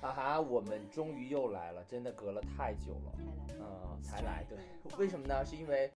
[0.00, 3.12] 哈哈，我们终于又来了，真的隔了太久了，
[3.60, 4.44] 嗯，才来。
[4.48, 4.58] 对，
[4.98, 5.44] 为什么呢？
[5.46, 5.90] 是因为，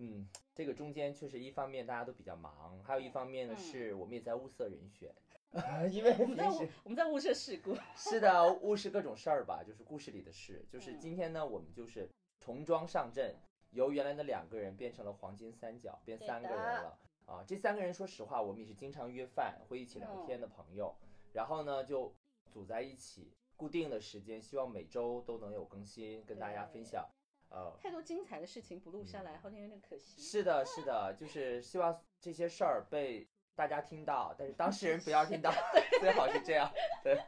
[0.00, 5.14] 嗯，这个中间确实一方面大家都比较忙，还有一方面呢是我们也在物色人选，
[5.52, 10.64] 啊因为我们在平时我们在物色事故，是的，物是各种事儿吧，就是故事里的事。
[10.70, 12.08] 就是今天呢，我们就是
[12.40, 13.36] 重装上阵，
[13.72, 17.44] 由原来的两个人变成了黄金三角，变三个人了啊。
[17.46, 20.96] 这三个人，说实话，我们也是经常约饭，会一起聊天的朋友。
[21.34, 22.14] 然后呢，就
[22.50, 27.06] 组在一起，固定的时间，希望每周都能有更新，跟大家分享。
[27.50, 30.20] 呃，太多精彩的事情不录下来，好像有点可惜。
[30.20, 35.50] 是的，是的，就是希望这些事儿被大家听到，但是当事人不要听到，
[36.00, 36.70] 最好是这样。
[37.02, 37.20] 对。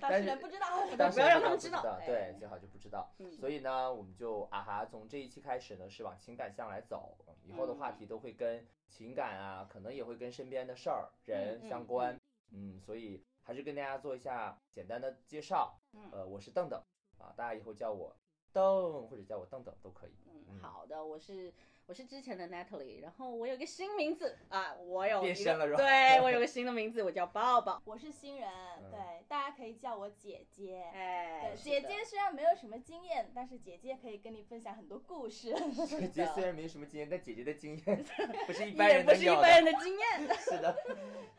[0.00, 0.66] 当事人不知道，
[0.98, 3.14] 当时不要让他们不知道哎对，最好就不知道。
[3.30, 12.20] 所以呢，我们就啊哈，从这一期开始呢，是往情感向来走，以后的话题都会跟情感啊，可能也会跟身边的事儿、人嗯相关。
[12.50, 15.80] 嗯，所以还是跟大家做一下简单的介绍。
[16.10, 16.82] 呃，我是邓邓
[17.18, 18.14] 啊，大家以后叫我
[18.52, 20.10] 邓或者叫我邓邓都可以。
[20.26, 21.52] 嗯，好的，我是
[21.86, 27.80] 我是之前的 Natalie，然后我有个新名字啊，我有变身了是吧对我有个 新的名字，我叫抱抱。
[27.84, 30.82] 我是新人，嗯对，大家可以叫我姐姐。
[30.94, 35.54] 哎，对，姐姐虽然没有什么经验，但是姐姐可以跟你分享很多故事。
[35.86, 38.04] 姐姐虽然没什么经验，但姐姐的经验
[38.46, 39.28] 不是一般人也不是一。
[39.36, 40.36] 般人的经验。
[40.38, 40.76] 是的，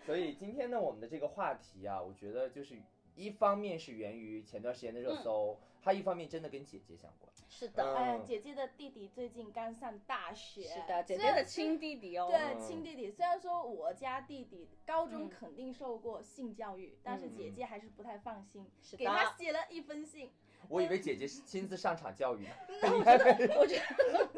[0.06, 2.76] 所以今天呢，我们的这个话题啊，我觉得就是
[3.16, 7.32] 一方面是源于前段时间的热搜，还有一方面真的跟姐姐相关。
[7.50, 12.28] 是的，嗯哎，姐姐的弟弟最近刚上大学，是的，姐姐的亲弟弟哦。
[12.30, 20.32] 对嗯亲弟弟，虽然说我家弟弟高中肯定受过性教育，但是姐姐还是不太放心，是的给他写了一封信。
[20.70, 22.50] 我以为姐姐是亲自上场教育呢。
[22.82, 24.30] 那我觉得我觉得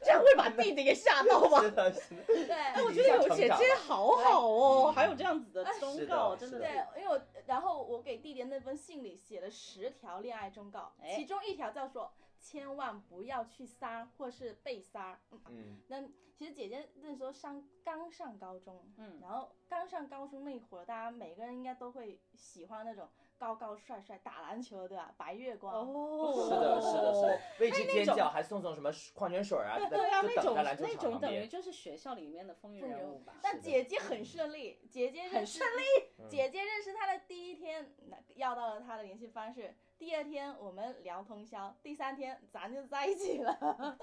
[0.00, 1.60] 这样会把弟弟给吓到吧。
[1.66, 2.22] 是的，是的。
[2.26, 6.68] 对，我觉得有姐姐好好哦，还有这样子的忠告，真的对，
[7.02, 11.16] 因为我然后我给弟弟那封信里写了十条恋爱忠告，哎。
[11.16, 15.20] 其中一条叫做千万不要去撒或是被撒。
[15.30, 19.18] 嗯，嗯，那其实姐姐那时候上刚上高中，嗯。
[19.20, 23.08] 然后刚上高中那会儿，大家每个人应该都会喜欢那种
[23.42, 25.12] 高高帅帅打篮球的，对吧？
[25.18, 25.74] 白月光。
[25.74, 27.40] 哦，是的，是的，是的。
[27.58, 29.76] 为之尖那种叫，还送送什么矿泉水啊？
[29.88, 31.32] 对啊，就那种等在篮球那种场旁边。
[31.32, 33.34] 等于就是学校里面的风云人物吧。
[33.42, 35.82] 但姐姐很顺利，姐姐很顺利。
[36.28, 39.74] 姐姐认识他的第一天，那要到了他的联系方式。
[39.98, 43.58] 第二天我们聊通宵，第三天咱就在一起了。
[43.60, 43.96] 哇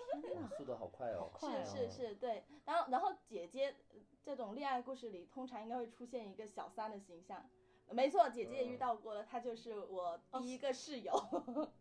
[0.58, 1.32] 速度好快哦！
[1.40, 2.44] 是是是，对。
[2.66, 7.50] 然后然后姐姐呃这种恋爱故事里，通常应该会出现一个小三的形象。
[7.92, 11.14] 没错，姐姐也遇到过了，她就是我第一个室友。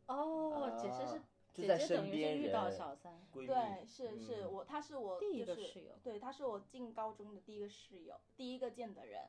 [0.06, 1.24] 哦， 姐姐是啊
[1.54, 3.20] 就在姐姐等于是遇到小三。
[3.32, 9.28] 对，是是，嗯我她是我第一个就是室友对，她是我进高中的第一个室友，第一个见的人。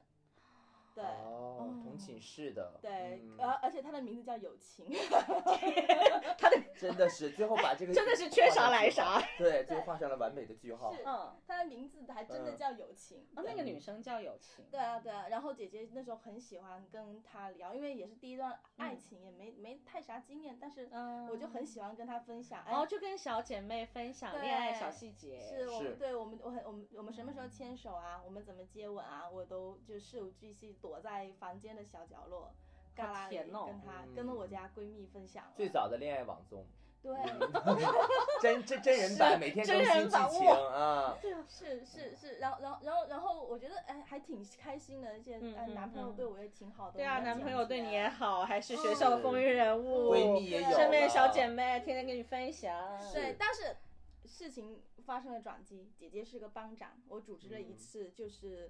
[1.01, 1.05] 对。
[1.05, 4.85] 哦，同寝室的，对，嗯而、而且他的名字叫友情，
[6.37, 10.93] 他的 真的是最后把这个 真的是缺啥来啥，对，最后画上了完美的句号。
[10.93, 13.25] 是嗯，他的名字还真的叫友情。
[13.35, 14.65] 哦，那个女生叫友情。
[14.71, 22.61] 对啊，对啊，然后姐姐那时候很喜欢跟他聊，因为也是第一段爱情，也没没太啥经验，但是嗯我就很喜欢跟他分享。
[22.65, 25.39] 哎然后就跟小姐妹分享恋爱小细节。
[25.39, 32.51] 是是我们对我们我很我们我们什么时候牵手啊，我们怎么接吻啊，我都就事无巨细躲在房间的小角落。
[32.97, 33.65] 旮旯里甜哦。
[33.67, 34.15] 跟她嗯。
[34.15, 36.65] 跟我家闺蜜分享，最早的恋爱网综，
[37.01, 37.15] 对，
[38.41, 41.17] 真真真人版，每天更真新剧人版情啊。
[41.47, 52.99] 是是是，然后然后然后然后我觉得哎还挺开心的，而且哎男朋友对我也挺好的，对啊，男朋友对你也好，还是学校的风云人物，闺蜜也有身边小姐妹天天跟你分享。
[53.13, 53.77] 对，但是
[54.25, 58.69] 事情发生了转机，姐姐是个班长，我组织了一次就是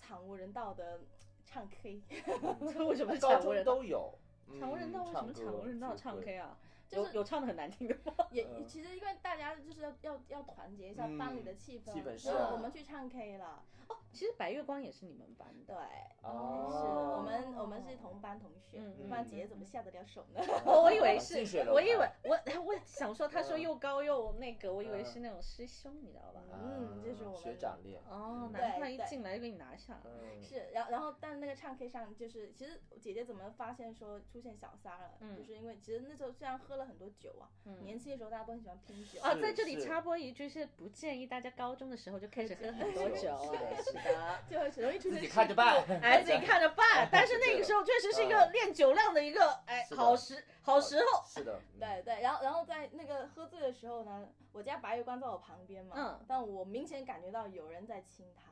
[0.00, 1.02] 惨无人道的
[1.50, 2.02] 唱 K，
[2.86, 4.14] 为什么是高中惨无人有。
[4.58, 6.48] 场无人道为什么惨无人道唱 K 啊？
[6.48, 6.58] 啊？
[6.88, 8.12] 就是有有唱的很难听的吗？
[8.32, 13.62] 也嗯其实因为大家就是要要要团结一下嗯班里的气氛，气氛所以是啊我们去唱 K 了。
[14.12, 15.76] 其实白月光也是你们班对，
[16.22, 20.40] 哦是我们我们是同班同学，嗯不然姐姐怎么下得了手呢？
[20.64, 21.36] 哦， 我以为是
[21.70, 26.42] 我以为我我想说，他说嗯又高又那个，我以为是那种师兄，你知道吧？
[26.52, 28.02] 嗯就是我们学长恋。
[28.08, 30.02] 哦，对难怪一进来就给你拿下了。
[30.06, 37.48] 嗯， 是，然后然后，但那个唱 K 上，就是其实姐姐怎么发现说出现小三了，嗯就是因为其实那时候虽然喝了很多酒啊，
[37.82, 43.28] 年轻的时候大家都很喜欢拼酒，啊，在这里插播一句，是不建议大家高中的时候就开始喝很多酒
[43.78, 43.82] 啊。
[43.84, 44.38] 是的。
[44.50, 45.84] 就会很容易出现自己看着办。
[46.02, 47.08] 哎，自己 看着办。
[47.10, 51.24] 但是那个时候确实是一个练酒量的一个哎好时好时候。
[51.26, 58.42] 是的，嗯对对，然后然后在那个喝醉的时候呢，我家白月光在我旁边嘛，嗯但我明显感觉到有人在亲他，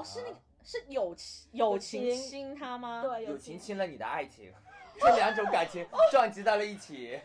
[0.00, 3.02] 哦，是那个是友情友情情亲他吗？
[3.02, 4.52] 对，友情亲了你的爱情，
[5.00, 7.12] 这两种感情撞击在了一起。
[7.12, 7.22] 是，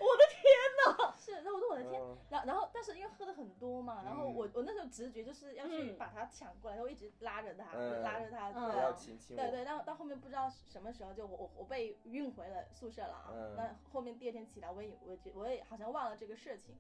[0.78, 1.19] 那我说
[1.70, 2.18] 我的天，嗯。
[2.30, 4.34] 然后然后但是因为喝的很多嘛，然后嗯。
[4.36, 5.98] 我我那时候直觉就是要去嗯。
[5.98, 8.54] 把他抢过来，然后一直拉着他，嗯拉着他，嗯。
[8.56, 9.36] 要对啊亲亲。
[9.36, 13.56] 对对，到到后面不知道什么时候就我我我被运回了宿舍了啊，嗯。
[13.56, 16.76] 那后面第二天起来我也我也觉我也好像忘了这个事情，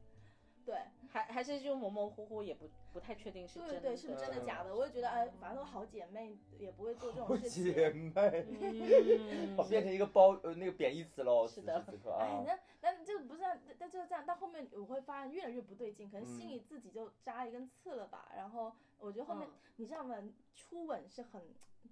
[0.65, 0.77] 对
[1.11, 3.79] 还还是就模模糊糊，也不不太确定是真的。
[3.79, 4.75] 对对，是不是真的假的？
[4.75, 7.73] 我也觉得哎，反正都好姐妹也不会做这种事情。
[7.73, 8.45] 姐妹，
[9.67, 11.47] 变成一个褒呃那个贬义词喽。
[11.47, 18.31] 是的此时此刻哎那，，那但这不是啊，但但就是这样，到后面我会发现越来越不对劲，可能心嗯里自己就扎了一根刺了吧。
[18.35, 20.15] 然后我觉得后面、嗯你知道吗？
[20.53, 21.41] 初吻是很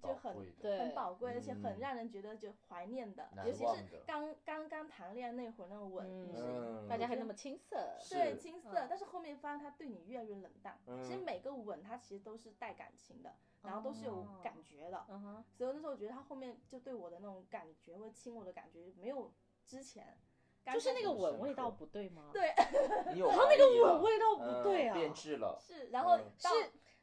[0.02, 7.96] 就很很宝贵，而且很嗯让人觉得就怀念的，难尤其是刚刚刚谈恋爱那会儿那个吻，嗯是嗯大家还那么青涩。
[8.10, 10.78] 对青涩，嗯但是后面发现他对你越来越冷淡。
[11.02, 15.06] 其实嗯每个吻他其实都是带感情的，然后都是有哦感觉的。
[15.08, 19.32] 嗯哼，所以那时候我觉得他后面就对我的那种感觉或者亲我的感觉没有
[19.64, 20.18] 之前，
[20.66, 22.28] 就是那个 吻味道不对吗？
[22.34, 25.58] 对他那个吻味道不对啊嗯变质了。
[25.58, 26.48] 是，然后嗯是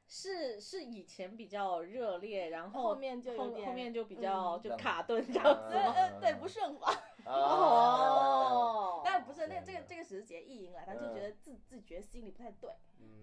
[0.08, 4.62] 是是以前比较热烈，然后后面就有后点后面就比较嗯。
[4.62, 5.76] 就卡顿这样子。
[5.76, 5.94] 呃吗？
[5.96, 6.94] 呃对不顺滑，
[7.26, 9.02] 哦。
[9.06, 12.70] 但不是那这个这个只是节意淫来，他就觉得自自觉心里不太对，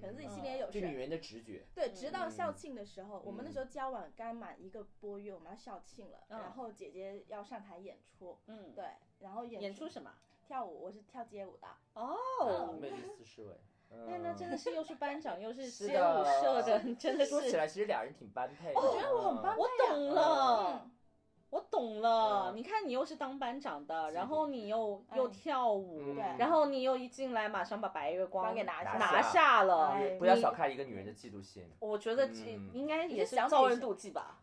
[0.01, 0.59] 可能自己心里也嗯。
[0.59, 0.81] 有事。
[0.81, 2.31] 就女人的直觉，对，直到嗯。
[2.31, 6.41] 校庆的时候，我们那嗯时候交往刚满一个多月，我们要校庆了，嗯。
[6.41, 8.85] 然后姐姐要上台演出，嗯，对，
[9.21, 10.13] 然后演演出什么？
[10.45, 13.55] 跳舞，我是跳街舞的，哦，魅力四十位。
[14.07, 17.31] 那那真的是又是班长又是是街舞社的的，真的是。
[17.31, 18.81] 说起来，其实俩人挺般配的。
[18.81, 20.81] 我觉得我很般配我懂了。
[20.85, 20.91] 嗯，
[21.53, 22.51] 我懂了。
[22.51, 30.17] 嗯你看，你又是当班长的，然后你又哎又跳舞，嗯然后你又一进来马上把白月光光给拿下拿下了哎。
[30.19, 31.71] 不要小看一个女人的嫉妒心。
[31.79, 34.39] 我觉得这嗯应该也是想遭人比妒忌吧。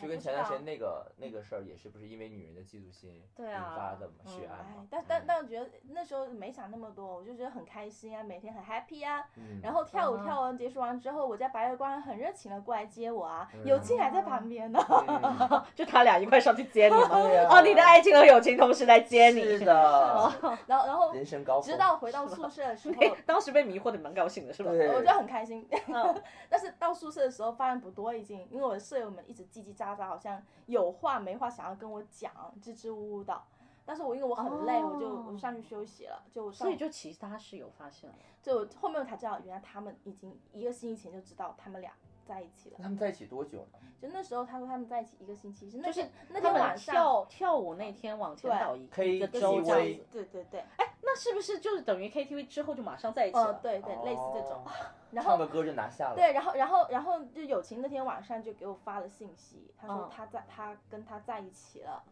[0.00, 9.24] 就跟前段时间那个那个事儿也是，不是因为女人的嫉妒心引 对啊发的血案嘛。，但但但我觉得那时候没想那么多，我就觉得很开心啊，每天很 happy 啊。
[9.36, 14.78] 嗯，然后跳舞嗯跳完结束完之后，我家白月光很热情的过来接我啊，嗯友庆还在旁边呢。
[15.08, 17.08] 嗯 就他俩一块上去接你吗？
[17.50, 19.42] 哦，你的爱情和友情同时来接你。
[19.42, 19.72] 是的，
[20.66, 21.70] 然后然后人生高峰。
[21.70, 24.70] 直到回到宿舍的时候，嘿 当时被迷惑的蛮高兴的是吧？
[24.70, 25.66] 对，我就很开心。
[25.88, 33.40] 嗯但是到宿舍的时候发现不多，已经，因为我的舍友们一直叽叽喳喳，好像有话没话想要跟我讲，支支吾吾的。
[33.86, 38.16] 但是我因为我很累，我就哦我就上去休息了，就所以就其他室友发现了。
[38.42, 41.90] 就后面我才知道，原来他们已经一个星期前就知道他们俩
[42.30, 42.76] 在一起了。
[42.80, 43.78] 他们在一起多久呢？
[44.00, 48.86] 就那时候他说他们在一起一个星期，是那就是天那天晚上跳跳舞那天往前倒一
[49.18, 50.06] 个周这样子。
[50.12, 50.64] 对对对，
[51.02, 53.54] 那是不是就是等于 KTV 之后就马上在一起呃了？
[53.60, 54.70] 对对，类似这种哦。
[55.10, 56.14] 然后唱个歌就拿下了。
[56.14, 62.02] 对，然后然后然后就友情那天晚上就给我发了信息，他说嗯他在他跟他在一起了。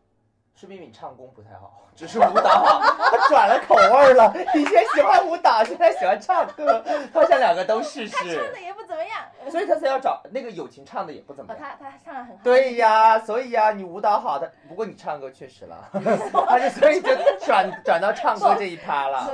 [0.59, 4.35] 是不是因为你唱功不太好， 只是舞蹈好，他转了口味儿了。
[4.59, 6.83] 以前喜欢舞蹈，现在喜欢唱歌，
[7.15, 9.23] 他想两个都试试唱的，也不怎么样，
[9.53, 11.71] 所以他才要找那个友情唱的也不怎么呃，样。
[11.79, 12.43] 他他唱的很好。
[12.43, 19.31] 对呀，所以呀，你舞蹈好的，不过你唱歌确实了，他就所以就转转到唱歌这一趴了。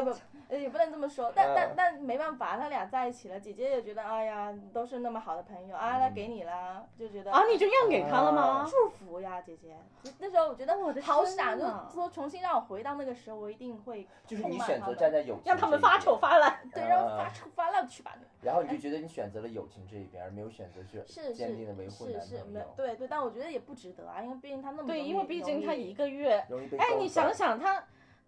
[0.49, 8.67] 呃也不能这么说，但但嗯但没办法，他俩在一起了，姐姐也觉得，哎呀，都是那么好的朋友啊，那给你啦，就觉得啊，你就让给他了吗啊？
[8.71, 9.77] 祝福呀，姐姐。
[10.19, 16.61] 那时候我觉得我的好傻，就说重新让我回到那个时候，我一定会 就是你痛骂他们选择站在友情让他们发丑，发烂。
[16.73, 18.15] 对，让啊发出发烂去吧。
[18.43, 26.45] 然后你就觉得你选择了友情这一边，而没有选择去是坚定的维护是是是，没有男朋友，对对，但我觉得也不值得啊，因为毕竟他那么对，因为毕竟他一个月，
[26.79, 27.83] 哎，你想想他。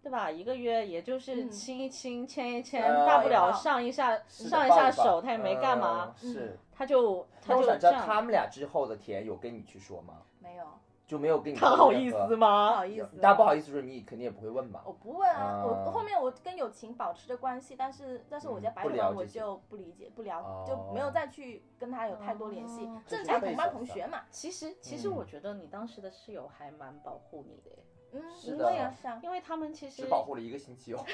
[0.07, 0.31] 对吧？
[0.31, 6.57] 一个月也就是嗯亲一亲、牵一牵，呃大不了上一下上一下手，他也没干嘛，嗯是。
[6.71, 7.79] 他就他就这样。
[7.81, 10.21] 想知道他们俩之后的甜有跟你去说吗？
[10.39, 10.65] 没有，
[11.05, 12.75] 就没有跟你他好意思吗不？
[12.75, 14.81] 好意思，大家不好意思说，你肯定也不会问吧。
[14.85, 27.83] 我不问啊，我后面我跟友情保持着关系，但是但是我家白聊这些就不理解不聊，哦就没有再去跟他有太多联系哦，正常同班同学嘛，其实其实嗯我觉得你当时的室友还蛮保护你的耶，
[28.23, 28.65] 嗯，是的。
[28.65, 31.03] 对啊是啊，因为他们其实只保护了一个星期哦。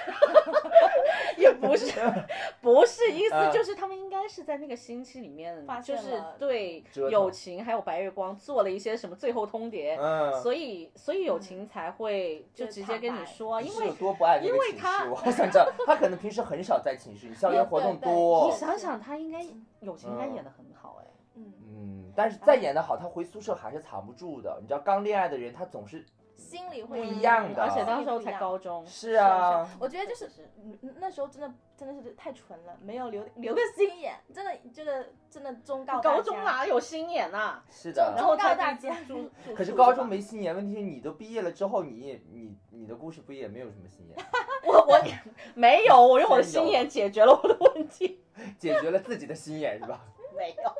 [1.37, 1.91] 也不是
[2.61, 3.51] 不是意思嗯。
[3.51, 15.09] 就是他们应该是在那个星期里面发，就是对友情还有白月光做了一些什么最后通牒，嗯，所以所以友情才会就就直接跟你说，因为多不爱那因个寝为他室？
[15.09, 18.57] 我好想知道，他可能平时很少在寝室，你校园活动多你。
[18.57, 19.41] 想想他应该
[19.81, 21.05] 友情应该演的很好哎，
[21.35, 24.57] 嗯，嗯，但是再演的好，他回宿舍还是藏不住的。
[24.61, 26.05] 你知道，刚恋爱的人他总是
[26.43, 30.29] 心里会不一样的而且那时候才高中，是啊，我觉得就是
[30.97, 37.59] 那时候真的真的是太纯了，没有留留个心眼，真的这个真的忠告大家高中哪有心眼呐？
[37.69, 38.13] 是的。
[38.17, 38.95] 然后告大家
[39.55, 44.25] 可是高中没心眼，问题是你都毕业了之后，你也你你的故事不也没有什么心眼，
[44.65, 45.01] 我我
[45.55, 48.19] 没有，我用我的心眼解决了我的问题。
[48.57, 50.03] 解决了自己的心眼是吧？
[50.37, 50.71] 没有，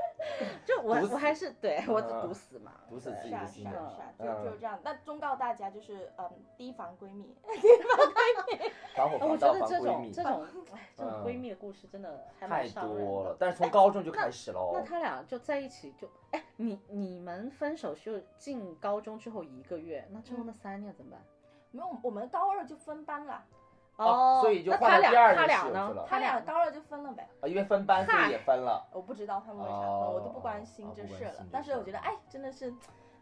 [0.65, 4.79] 就我我还是对我嗯堵死嘛，毒死自己是啊的心眼是啊是啊，嗯就就是这样。
[4.83, 7.24] 那忠告大家就是嗯，提防闺蜜，
[7.55, 8.72] 提防闺蜜
[9.27, 13.36] 我觉得这种这种哎这种嗯闺蜜的故事真的还太蛮伤人的多了，。
[13.39, 14.81] 但是从高中就开始了那。
[14.81, 21.22] 他俩就在一起就哎，你你们分手就进高中之后一个月，那之后那三年怎么办？
[21.72, 23.43] 没有，我们高二就分班了，
[23.97, 26.05] 哦所以就那他换了第二俩他任室友俩呢去了？
[26.09, 27.27] 他俩俩高二就分了呗。
[27.41, 31.45] 啊，因为分班所以也分了，我不知道他们为啥分，哦我都不关心哦这事了。
[31.51, 32.73] 但是我觉得，哎，真的是，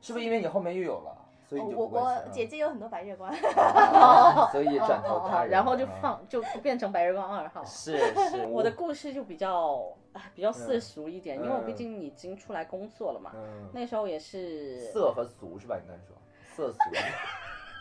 [0.01, 7.63] 是不是因为你后面又有了，所以就我我姐姐有很多白月光，哦所以转头他人，然后就啊放就变成白月光二号。
[7.65, 7.97] 是
[8.29, 13.31] 是， 我的故事就比较哎比较世嗯俗一点，因为我毕嗯竟已经出来工作了嘛。
[13.35, 15.75] 嗯，那时候也是色和俗是吧？
[15.75, 16.15] 你刚才说
[16.55, 16.79] 色俗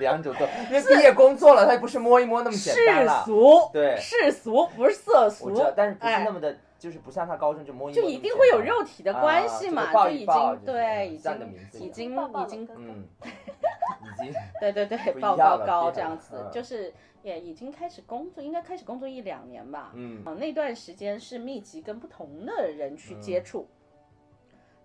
[0.00, 3.24] 两种都，因为毕业工作了，他也不是摸一摸那么简单世。
[3.24, 3.96] 俗，对。
[3.96, 5.44] 世俗不是色俗。
[5.46, 6.24] 我知道，，但是不是哎。
[6.24, 14.32] 那么的，就是不像他高中就摸一摸就一定会有肉体的关系嘛，啊就抱就已经对，已经名字已经抱抱已经嗯，已经。
[14.60, 16.50] 对对对不，一报样了高这样子，嗯。
[16.50, 16.92] 就是
[17.22, 19.92] 也已经开始工作，应该开始工作一两年吧。
[19.94, 20.22] 嗯。
[20.24, 23.44] 啊，那段时间是密集跟不同的人去接嗯。
[23.44, 23.68] 触，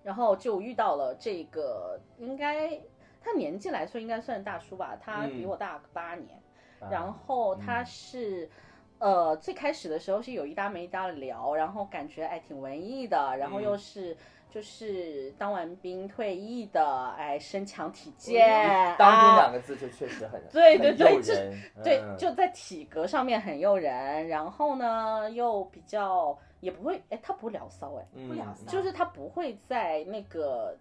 [0.03, 2.79] 然后就遇到了这个，应该
[3.25, 5.47] 他年纪来说应该算大叔吧，他比嗯。
[5.47, 6.39] 我大八年，
[6.79, 6.87] 啊。
[6.91, 8.49] 然后他嗯是。
[8.97, 14.17] 呃，最开始的时候是有一搭没一搭的聊，然后感觉哎挺文艺的，然后又嗯是
[14.49, 22.17] 就是当完兵退役的，哎身强体健，当兵啊两个字就确实很对对对这人对，嗯。
[22.17, 30.79] 就在体格上面很诱人，然后呢又比较也不会，哎，他不聊骚，哎，嗯不聊骚就是他不会在那个嗯，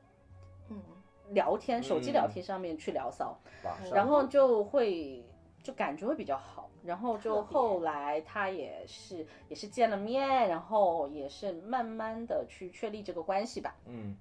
[1.30, 3.38] 聊天、手机聊嗯天上面去聊骚，
[3.92, 5.24] 然后就会
[5.62, 14.16] 就感觉会比较好，然后就后来他也是也是见了面，然后也是慢慢的去确立这个关系吧，嗯。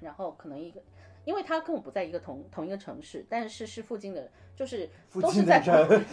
[0.00, 0.82] 然后可能一个。
[1.24, 4.90] 因为他跟我不在一个同同一个城市，但是是附近的，就是
[5.20, 6.04] 都是在 近的人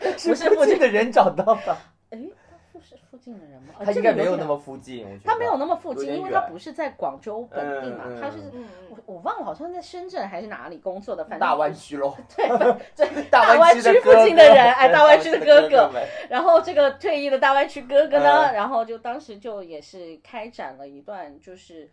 [0.00, 1.76] 不是附近的人找到的，
[2.08, 2.45] 哎，他
[2.78, 3.74] 附是附近的人吗？
[3.78, 12.48] 啊他这个点应该没有那么附近，我觉得他没有那么附近，因为他不是在广州本地嘛，他是嗯我我忘了，好像在深圳还是哪里工作的，反正大湾区喽， 对
[12.96, 15.90] 对大大湾区附近的人，哎， 大湾区的哥哥。
[16.28, 21.90] 然后这个退役的大湾区哥哥呢，嗯然后就当时就也是开展了一段，就是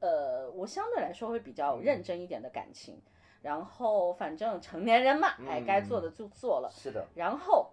[0.00, 3.00] 呃，我相对来说会比较嗯认真一点的感情。
[3.42, 6.68] 然后反正成年人嘛，哎，嗯该做的就做了。
[6.70, 7.70] 是的，然后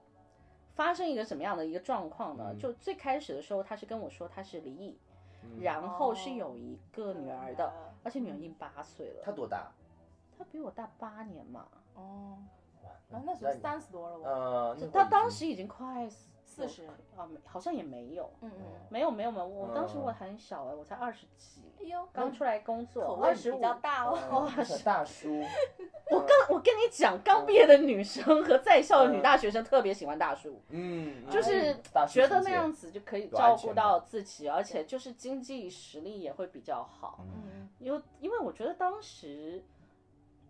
[0.77, 2.51] 发生一个什么样的一个状况呢？
[2.53, 2.57] 嗯。
[2.59, 4.97] 就最开始的时候，他是跟我说他是离异，
[5.43, 5.59] 嗯。
[5.59, 9.71] 然后是有一个女儿的，而且女儿已经八岁了，他多大？
[10.37, 12.37] 他比我大八年嘛，哦，
[13.09, 16.07] 那那时候三十多了我，呃，那她会已经当时已经快
[16.47, 16.85] 四十，
[17.15, 23.57] 啊，没好像也没有，嗯嗯，没有没有没有，我当时嗯我很小哎，我才二十几，哎呦，刚出来工作，口味二十五。
[23.57, 25.43] 比较大哦，哦嗯是大叔，
[26.09, 30.59] 我刚我跟你讲，刚毕业的女生和在校的女嗯大学生特别喜欢大叔。
[30.69, 31.75] 嗯，就是
[32.07, 37.19] 觉得那样子就可以照顾到自己，而且就是经济实力也会比较好。
[37.21, 39.63] 嗯嗯因为因为我觉得当时，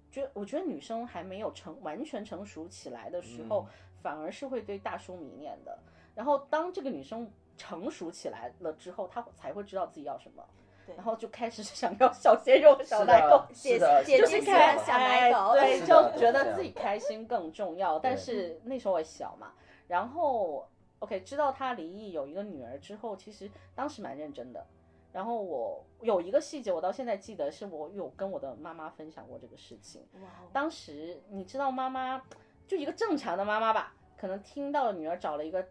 [0.10, 3.68] 觉我觉得女生还没有成完全成熟起来的时候，嗯
[4.07, 5.77] 反而是会对大叔迷恋的。
[6.15, 10.41] 然后当这个女生成熟起来了之后，她才会知道自己要什么，
[10.85, 13.43] 对然后就开始 想要小鲜肉、小奶狗。
[13.51, 17.99] 姐就是是的开小奶狗哎对，就觉得自己开心更重要。
[17.99, 19.51] 但是那时候我小嘛，
[19.89, 24.65] 然后 OK 知道他离异有一个女儿之后，其实当时蛮认真的。
[25.11, 30.05] 然后我有一个细节，我到现在记得，是我有跟我的妈妈分享过这个事情。
[30.21, 32.21] 哇哦，当时你知道妈妈
[32.67, 35.65] 就一个正常的妈妈吧，可能听到了女儿找了一个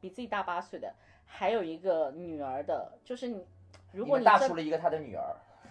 [0.00, 0.92] 比自己大八岁的，
[1.26, 3.46] 还有一个女儿的，就是你
[3.92, 5.36] 如果你大出了一个他的女儿，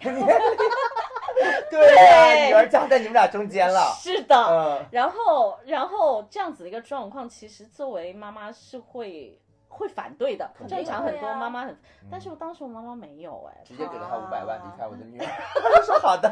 [1.70, 9.38] 对呀，女儿夹在你们俩中间了，是的，嗯，然后，然后这样子的一个状况，其实作为妈妈是会
[9.68, 10.50] 会反对的。
[10.68, 11.76] 正常很多妈妈很，
[12.10, 15.26] 但是我当时我妈妈没有哎，直接给了他五百万，啊离开我的女儿，
[15.84, 16.30] 说好的，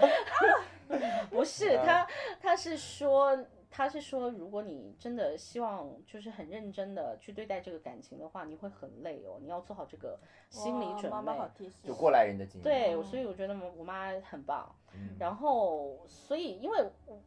[1.31, 2.07] 不是嗯她，
[2.43, 3.37] 她是说
[3.79, 10.19] 他是说，如果你真的希望就是很认真的去对待这个感情的话，你会很累哦，你要做好这个
[10.51, 11.11] 心理准备。
[11.11, 12.65] 哇妈妈好贴心，就过来人的经验。
[12.65, 14.69] 对，嗯所以我觉得我我妈很棒。
[14.95, 17.23] 嗯然后，所以因为我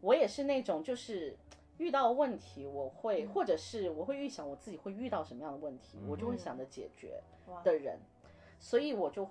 [0.00, 1.36] 我也是那种就是
[1.78, 7.20] 遇到问题，我会或者是我会预想我自己会遇到什么样的问题，我就会想着解决
[7.64, 7.98] 的人，
[8.60, 9.28] 所以我就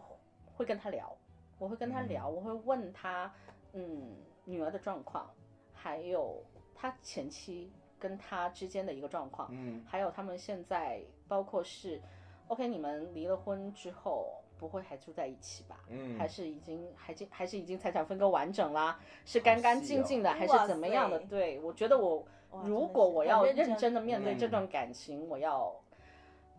[0.58, 1.16] 会跟他聊，
[1.58, 3.34] 我会跟他聊，我会问他，
[3.72, 5.32] 嗯，女儿的状况，
[5.72, 6.44] 还有
[6.80, 9.84] 他前妻跟他之间的一个状况，嗯。
[9.86, 12.02] 还有他们现在包括是
[12.48, 15.84] ，OK，你们离了婚之后不会还住在一起吧？
[15.90, 16.18] 嗯。
[16.18, 18.98] 还是已经还经还是已经财产分割完整啦？
[19.26, 21.20] 是干干净净的，还是怎么样的？
[21.20, 22.26] 对我觉得我
[22.64, 23.94] 如果我要认真。
[23.94, 24.38] 的面对嗯。
[24.38, 25.76] 这段感情，我要。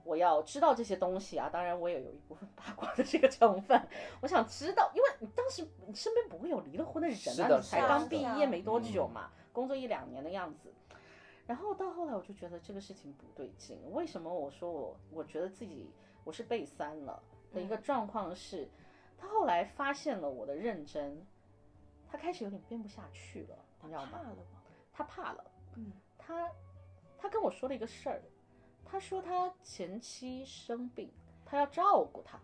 [0.02, 3.80] 我要知道这些东西啊，当然我也有一部分八卦的这个成分，
[4.22, 9.12] 我想知道，因为你当时你身边不会有离了婚的人啊，你才刚毕业没多久嗯。
[9.12, 10.72] 嘛，工作一两年的样子，
[11.46, 15.90] 然后到后来我就觉得这个事情不对劲，为什么我说我我觉得自己
[16.24, 18.68] 我是被三了的一个状况是，
[19.18, 21.20] 他后来发现了我的认真，
[22.08, 24.10] 他开始有点编不下去了，你知道吗？
[24.12, 24.62] 怕了吗？
[24.92, 26.48] 他怕了，嗯，他
[27.18, 28.22] 他跟我说了一个事儿，
[28.84, 31.10] 他说他前妻生病，
[31.44, 32.38] 他要照顾他，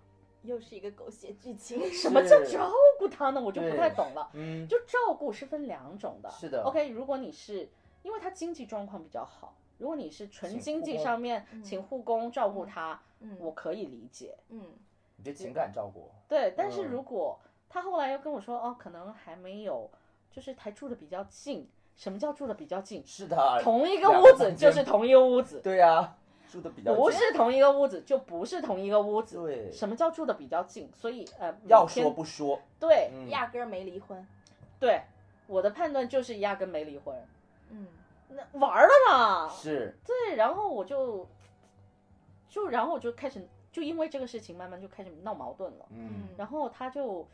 [0.46, 3.40] 又是一个狗血剧情，什么叫照顾他呢？
[3.40, 4.30] 我就不太懂了。
[4.34, 6.30] 嗯，就照顾是分两种的。
[6.30, 6.62] 是的。
[6.62, 7.68] OK，如果你是
[8.02, 13.36] 因为他经济状况比较好，如果你是纯经济上面请护工照顾他，嗯。
[13.40, 14.36] 我可以理解。
[14.48, 14.62] 嗯。
[15.16, 16.90] 你这情感照顾，对，但是嗯。
[16.90, 17.38] 如果
[17.68, 19.90] 他后来又跟我说，哦，可能还没有，
[20.30, 21.68] 就是还住的比较近。
[21.96, 23.02] 什么叫住的比较近？
[23.06, 26.14] 是的，同一个屋子就是同一个屋子，对呀，
[26.56, 27.02] 住的比较近。
[27.02, 29.36] 不是同一个屋子就不是同一个屋子。
[29.42, 29.70] 对。
[29.70, 30.90] 什么叫住的比较近？
[30.96, 33.28] 所以呃，要说不说，对嗯。
[33.28, 34.26] 压根儿没离婚，
[34.80, 35.02] 对，
[35.46, 37.14] 我的判断就是压根没离婚，
[37.70, 37.86] 嗯。
[38.30, 39.48] 那玩儿了嘛。
[39.50, 39.94] 是。
[40.04, 41.28] 对，然后我就
[42.48, 46.28] 就然后我就开始就因为这个事情慢慢就开始闹矛盾了，嗯。
[46.38, 47.26] 然后他就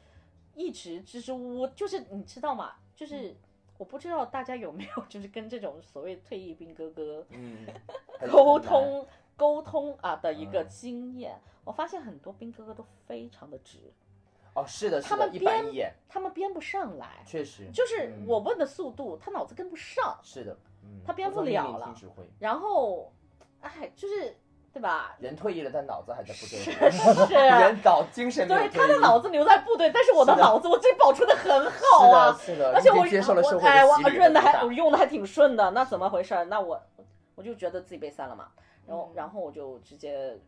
[0.57, 2.73] 一直支支吾吾，就是你知道吗？
[2.97, 3.35] 就是
[3.83, 7.67] 我不知道大家有没有 就是跟这种所谓退役兵哥哥嗯，
[8.31, 9.05] 沟通
[9.37, 10.69] 沟通啊的一个嗯。
[10.69, 13.79] 经验，我发现很多兵哥哥都非常的直，
[14.55, 18.25] 哦，是的，是他的，一板编他们编不上来，确实，就是嗯。
[18.25, 21.93] 我问的速度，他脑子跟不上，是的，嗯，他编不了了
[22.39, 23.13] 然后，
[23.63, 24.37] 哎，就是
[24.73, 25.15] 对吧？
[25.19, 36.45] 人退役了，但脑子还在部队是里，是啊 人脑精神对，他的脑子留在部队，但是我的脑子我这保存的很好啊，是的，是的，而且我已经接受了社会我哎，我的洗礼润的还我用的还挺顺的，那怎么回事儿？
[36.47, 36.81] 那我
[37.35, 38.49] 我就觉得自己被删了嘛，
[38.87, 39.15] 然后、嗯。
[39.15, 40.39] 然后我就直接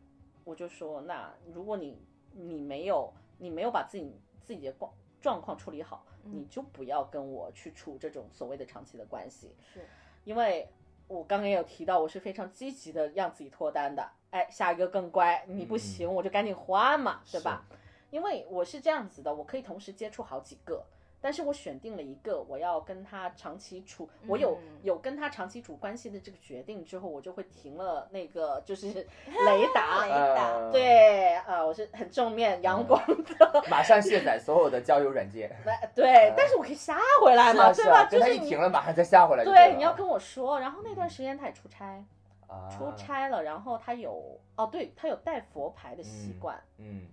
[0.45, 2.01] 我就说，那如果你
[2.33, 6.33] 你没有你没有把自己自己的状状况处理好，嗯。
[6.35, 9.87] 你就不要跟我去处这种所谓的长期的关系，是。
[10.25, 10.67] 因为
[11.07, 14.09] 我刚刚也有提到，我是非常积极的让自己脱单的。
[14.31, 17.65] 哎，下一个更乖，你不行、我就赶紧换嘛，对吧？
[18.11, 20.85] 因为我是这样子的，我可以同时接触好几个，
[21.25, 24.79] 但是我选定了一个我要跟他长期处，我有嗯。
[24.83, 28.89] 有跟他长期处关系的这个决定之后，我就会停了那个就是
[29.25, 30.05] 雷达。
[30.05, 33.03] 雷达呃，对，啊，我是很正面阳光
[33.39, 35.51] 的， 马上卸载所有的交友软件，
[35.95, 38.05] 对，但是我可以下回来嘛，对吧？
[38.05, 40.61] 就是你跟他一停了，马上再下回来对，对，你要跟我说。
[40.61, 42.05] 然后那段时间他也出差，
[42.49, 42.69] 啊。
[42.69, 47.07] 出，差了，然后他有哦，对他有带佛牌的习惯，嗯。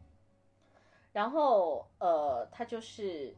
[1.14, 3.34] 然后呃，他就是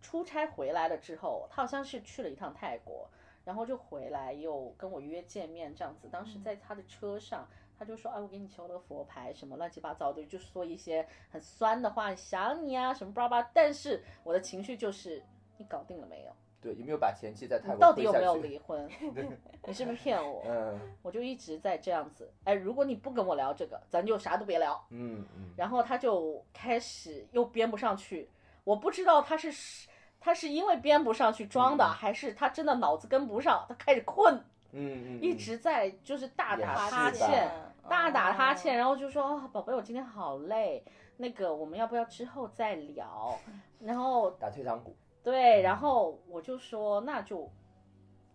[0.00, 3.08] 出差回来了之后，他好像是去了一趟泰国，
[3.44, 6.08] 然后就回来又跟我约见面这样子。
[6.10, 7.46] 当时在他的车上，
[7.78, 15.22] 他就说：“哎，我给你求了个佛牌，什么乱七八糟的，就说一些很酸的话，想你啊，什么巴拉巴。”但是我的情绪就是，
[15.56, 16.32] 你搞定了没有？
[16.60, 18.86] 对，有没有把前妻在泰国到底有没有去离婚？
[19.66, 20.42] 你是不是骗我？
[20.46, 22.30] 嗯我就一直在这样子。
[22.44, 24.78] 哎，如果你不跟我聊这个，咱就啥都别聊。
[24.90, 28.28] 嗯嗯，然后他就开始又编不上去，
[28.64, 29.88] 我不知道他是
[30.20, 31.88] 他是因为编不上去装的，嗯。
[31.90, 34.34] 还是他真的脑子跟不上，他开始困，
[34.72, 37.50] 嗯嗯，一直在就是大打哈欠，
[37.88, 38.54] 大打哈哦。
[38.54, 40.84] 欠，然后就说哦宝贝，我今天好累，
[41.16, 43.38] 那个我们要不要之后再聊？
[43.80, 47.50] 然后打退堂鼓，对，然后我就说那就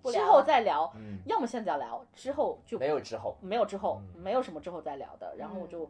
[0.04, 4.22] 之不聊了后再聊，嗯，要么现在聊，之后就没有之后，没有之后，嗯。
[4.22, 5.36] 没有什么之后再聊的。
[5.38, 5.90] 然后我就、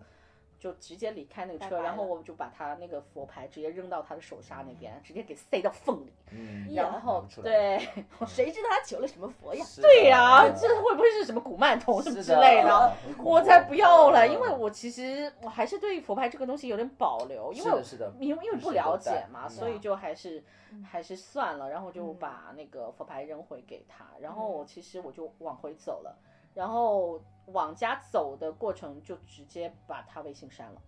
[0.65, 7.87] 就直接离开那个车，拜拜然后我就把他那个佛牌直接扔到他的手刹那边，直接给塞到缝里，嗯，然后对
[8.25, 9.63] 谁知道他求了什么佛呀？
[9.79, 12.93] 对呀、这会不会是什么古曼童什么之类的？
[13.23, 26.17] 我才不要了，嗯因为我其实我还是对佛牌这个东西有点保留，因为是的，因为因为不了解嘛，所以嗯就还是嗯还是算了，然后就嗯把那个佛牌扔回给他，然后我其实我就往回走了，
[26.55, 30.81] 然后往家走的过程就直接把他微信删了。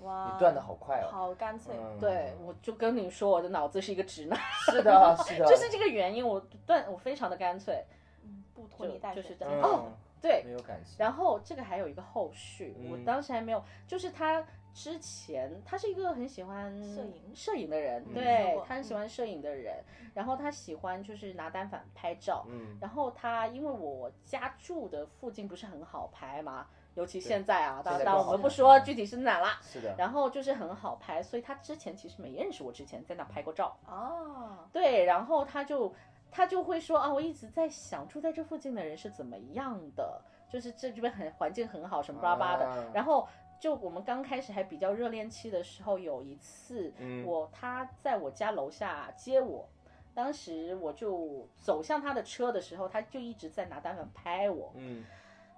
[0.00, 1.74] 哇，你断的好快哦，好干脆。
[1.76, 1.98] 嗯。
[1.98, 7.82] 对，我就跟你说，我的脑子是一个直男，是的， 是的，就是这个原因，我断我非常的干脆。
[8.22, 10.42] 嗯，不拖就泥带水，就是这嗯样哦，对。
[10.44, 13.04] 没有感情，然后这个还有一个后续，我嗯。
[13.04, 14.46] 当时还没有，就是他
[14.76, 17.34] 之前他是一个很喜欢摄影。
[17.34, 35.90] 摄影的人，对他很喜欢摄影的人，然后他喜欢就是拿单反拍照，嗯，然后他因为我家住的附近不是很好拍嘛，尤其现在啊，当当然我们不说具体是哪啦，是的，然后就是很好拍，所以他之前其实没认识我之前在那拍过照，哦，对，然后他就
[36.30, 42.68] 他就会说啊，我一直在想住在这附近的人是怎么样的，就是这这边很环境很好，什么巴巴的。
[42.68, 42.84] 啊。
[42.92, 43.26] 然后
[43.60, 49.68] 就我们刚开始还比较热恋期的时候，有一次嗯我他在我家楼下接我。
[50.14, 54.72] 当时我就走向他的车的时候，他就一直在拿单反拍我。
[54.74, 55.04] 嗯，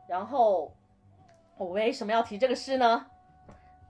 [0.08, 0.72] 然后
[1.56, 3.06] 我为什么要提这个事呢？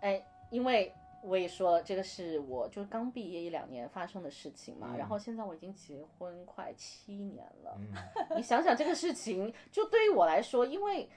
[0.01, 4.89] 哎，因为我也说了，这个是我就刚毕业一两年发生的事情嘛。
[4.93, 11.09] 嗯然后现在我已经结婚快七年了，嗯，你想想这个事情，就对于我来说，因为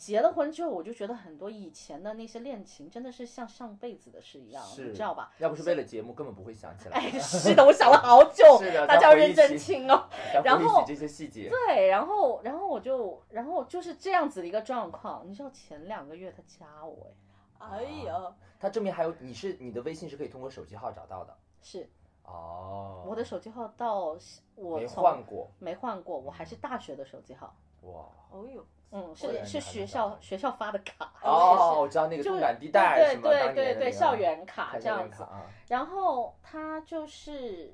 [0.00, 4.86] 结了婚之后，我就觉得很多以前的那些恋情真的是像上辈子的事一样，是。
[4.86, 5.30] 你知道吧？
[5.36, 6.96] 要不是为了节目，根本不会想起来。
[6.96, 10.08] 哎， 是的，我想了好久， 是的大家要认真起听哦。
[10.42, 17.12] 然后这些细节，对，然后然后我就然后就是这样子的一个状况，你知道前两个月他加我
[17.58, 21.36] 哎，哎呦，他证明还有你是你的微信是可以通过手机号找到的。
[21.60, 21.86] 是。
[22.24, 23.04] 哦。
[23.06, 24.16] 我的手机号到
[24.54, 25.50] 我没换过。
[25.58, 28.06] 没换过，我还是大学的手机号，哇。
[28.30, 33.22] 哦呦，嗯，是是学校学校发的卡，哦，我知道那个就动感地对带对？
[33.22, 35.24] 对对对，校园卡这样子
[35.68, 37.72] 然后他就是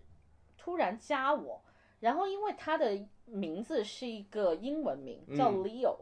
[0.59, 1.63] 突然加我，
[2.01, 5.97] 然后因为他的名字是一个英文名叫嗯 Leo，、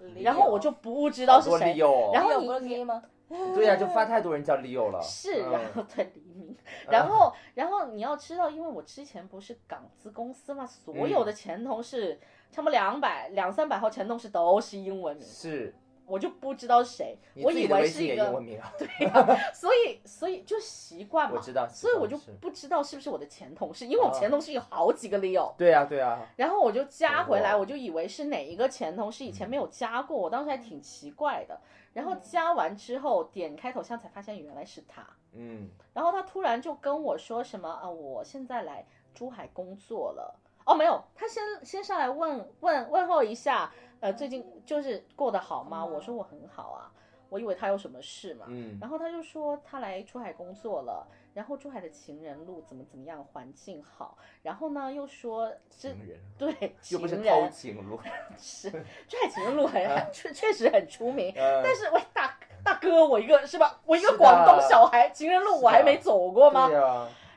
[0.00, 3.02] 理然后我就不知道是谁，有然后你有不是 gay 吗？
[3.54, 5.00] 对呀，就发太多人叫 Leo 了。
[5.02, 6.56] 是，嗯然后对黎明，
[6.90, 12.20] 然后然后你要知道，因为我之前不是港资公司嘛，所嗯有的前同事。
[12.50, 15.74] 差不多两百两三百号前同事都是英文名，是，
[16.06, 18.72] 我就不知道是谁，我以为是一个，也英文名啊？
[19.54, 31.60] 所以所以就习惯嘛，我知道，所以我就不知道是不是我的前同事，因为我哦前同事有好几个 Leo，对呀对呀，然后我就加回来，哦我就以为是哪一个前同事以前没有加过，我当时还挺奇怪的。
[31.94, 40.38] 然后加完之后点开头像才发现原来是他，嗯，然后他突然就跟我说什么啊，我现在来珠海工作了。
[40.68, 45.82] 哦，没有，他先先上来问问问候一下，呃，最近就是过得好吗？
[45.82, 46.92] 嗯我说我很好啊，
[47.30, 57.98] 我以为他有什么事嘛，嗯然后他就说他来珠海工作了，然后珠海的情人路怎么怎么样，环境好，然后呢又说这情人对 又不是偷情路，
[58.36, 66.68] 是珠海情人路很很确确实很出名，嗯但是喂大大哥我一个是吧，我一个广东小孩，情人路我还没走过吗？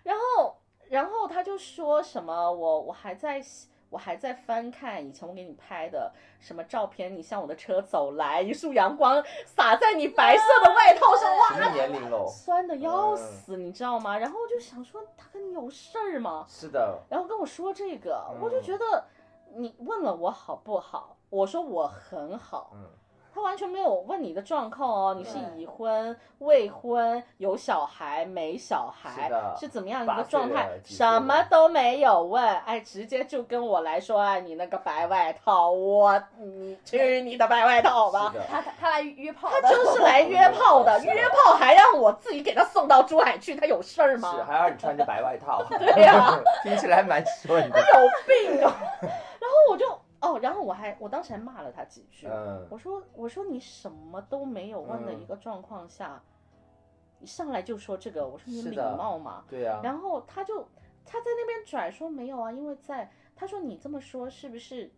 [0.04, 0.58] 然后，
[0.92, 3.42] 然后他就说什么我我还在
[3.90, 12.28] 我还在翻看以前我给你拍的什么照片，你向我的车走来，一束阳光洒在你白色的外套上，哇，什么年龄喽？
[12.28, 14.18] 酸的要嗯死，你知道吗？
[14.18, 16.46] 然后我就想说他跟你有事儿吗？
[16.50, 19.06] 是的，然后跟我说这个，嗯我就觉得
[19.56, 22.86] 你问了我好不好，我说我很好，嗯，
[23.34, 44.34] 他完全没有问你的状况哦，你是已婚、未婚、有小孩、没小孩，是的怎么样一个状态什么都没有问，哎，直接就跟我来说，啊，你那个白外套，我你去你的白外套吧他他他来约炮他，就是 来约炮的，约炮还让我自己给他送到珠海去，他有事儿吗？
[44.36, 48.76] 是还让你穿着白外套， 对呀 听起来蛮顺的，他有病啊！
[49.02, 49.86] 然后我就
[50.22, 56.22] 哦，然后我还我当时还骂了他几句，嗯，我说我说你什么都没有问的一个状况下，
[57.20, 59.44] 你上来就说这个，我说你礼貌吗？
[59.50, 60.64] 对呀，然后他就
[61.06, 64.92] 他在那边拽说没有啊，因为在他说你这么说是不是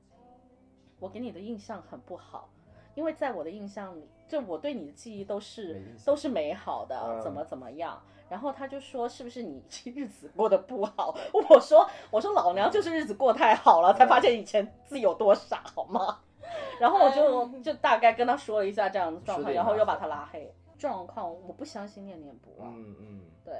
[0.99, 2.49] 我给你的印象很不好？
[2.95, 7.99] 因为在我的印象里，就我对你的记忆都是都是美好的，嗯怎么怎么样。
[8.33, 11.15] 然后他就说是不是你 日子过得不好？
[11.31, 16.17] 我说我说老娘就是日子过太好了，才发现以前自己有多傻，好吗？
[16.81, 20.51] 然后我就就大概跟他说了一下这样的状况，然后又把他拉黑。
[20.79, 23.21] 状况我不相信念念不忘，嗯嗯。
[23.45, 23.53] 对，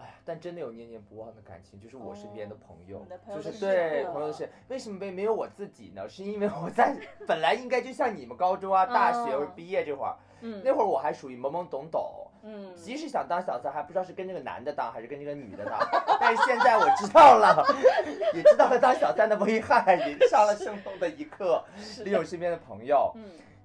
[0.00, 4.50] 哎，但真的有念念不忘的感情，就是我身边的朋友，就是对朋友的事。
[4.68, 6.08] 为什么没没有我自己呢？
[6.08, 6.96] 是因为我在
[7.28, 10.24] 本来应该就像你们高中啊、大学嗯或者毕业这会儿，嗯
[10.64, 15.78] 那会儿我还属于懵懵懂懂，嗯，即使想当小三，还不知道是跟这个男的当还是跟这个女的当。
[16.20, 17.64] 但是现在我知道了，
[18.34, 21.62] 也知道了当小三的危害，也上了生动的一课。
[22.04, 23.24] 利用身边的朋友，嗯。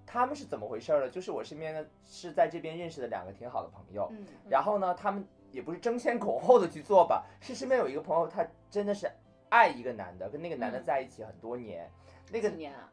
[0.10, 1.10] 他们是怎么回事呢？
[1.10, 9.12] 就是我身边的是在这边认识的两个挺好的朋友，嗯，然后呢，他们也不是争先恐后的去做吧，是身边有一个朋友，他真的是
[9.50, 10.84] 爱一个男的，跟那个男的嗯。
[10.84, 11.92] 在一起很多年，
[12.32, 12.90] 那个几年啊？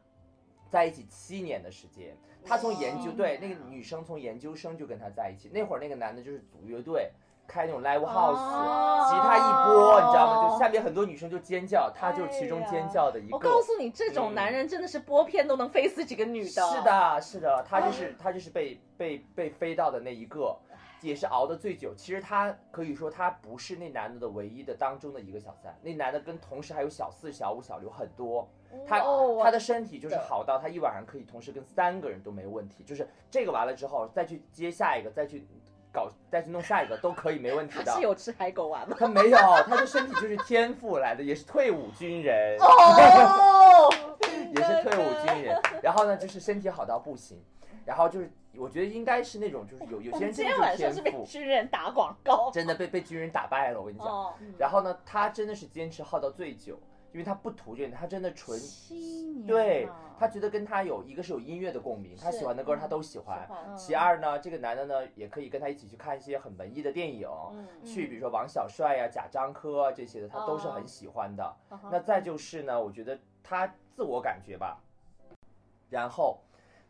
[0.75, 2.13] 在一起七年的时间。
[2.43, 7.09] 他从研究对那个女生从研究生就跟他在一起，那会儿那个男的就是组乐队，
[7.47, 10.49] 开那种 live house，、哦吉他一拨，你知道吗？
[10.51, 13.35] 就下面很多女生就尖叫，他就是其中尖叫的一个。
[13.35, 16.49] 我告诉你，这种嗯男人真的是拨片都能飞死几个女的。
[16.49, 20.55] 是，的，是的，他就是他就是被被被飞到的那一个，
[21.05, 21.93] 也是熬的最久。
[21.95, 28.47] 其实他可以说他不是那男的的唯一的当中的一个小三，那男的跟同时还有小四、小五、小六很多。
[28.85, 35.47] 他哦他的身体就是好到他一晚上可以同时跟三个人都没问题，就是这个完了之后再去接下一个，再去
[35.93, 38.01] 搞再去弄下一个都可以没问题的他是。
[38.01, 38.97] 有吃海狗丸吗？
[38.99, 42.57] 他没有，他的身体就是天赋来的，也是退伍军人。
[42.59, 43.89] 哦，
[44.53, 47.41] 也是退伍军人，然后呢，就是身体好到不行，
[47.85, 52.49] 然后就是我觉得应该是那种就是有有些人真今天晚上是被的就是天赋，军人打广告。
[52.51, 54.07] 真的被被军人打败了，我跟你讲。
[54.07, 56.79] 哦，然后呢，他真的是坚持耗到最久，
[57.13, 58.59] 因为他不图这个，他真的纯
[59.45, 63.47] 对他觉得跟他有一个是有音乐的共鸣，他喜欢的歌他都喜欢。
[63.51, 71.55] 嗯其二呢，这个男的呢也可以跟他一起去看一些很文艺的电影，嗯去比如说王小帅呀、贾樟柯啊这些的，他都是哦很喜欢的。
[71.91, 74.79] 那再就是呢，我觉得他自我感觉吧，
[75.89, 76.39] 然后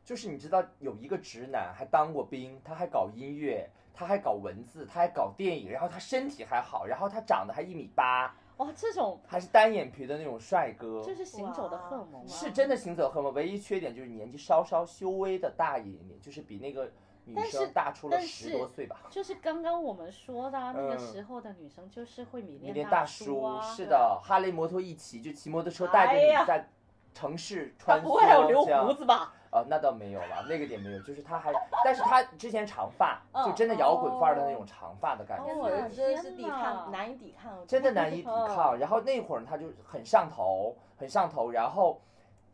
[0.05, 12.27] 就是你知道有一个直男还当过兵，他还搞音乐，他还搞文字，他还搞电影，然后他身体还好，然后他长得还一米八，哇，这种还是单眼皮的那种帅哥，这是行走的荷尔蒙吗？
[12.27, 13.33] 是真的行走荷尔蒙。
[13.33, 16.91] 唯一缺点就是年纪稍稍稍微的大一点点，就是比那个
[17.25, 19.07] 女生大出了十多岁吧。
[19.09, 26.69] 就是刚刚我们说的、啊，那个嗯时候的女生就是会迷迷恋恋大叔啊，是的，哈雷摩托一骑就骑摩托车带着你在
[27.11, 29.33] 城市他穿梭，不会还有留胡子吧？
[29.55, 31.53] 哦，那倒没有了，那个点没有，就是他还，
[31.85, 38.77] 但是他之前长发，嗯就真的摇滚范儿的那种长发的感觉，真的是抵抗，难以抵抗，真的难以抵嗯抗。
[38.77, 42.01] 然后那会儿他就很上头，很上头，然后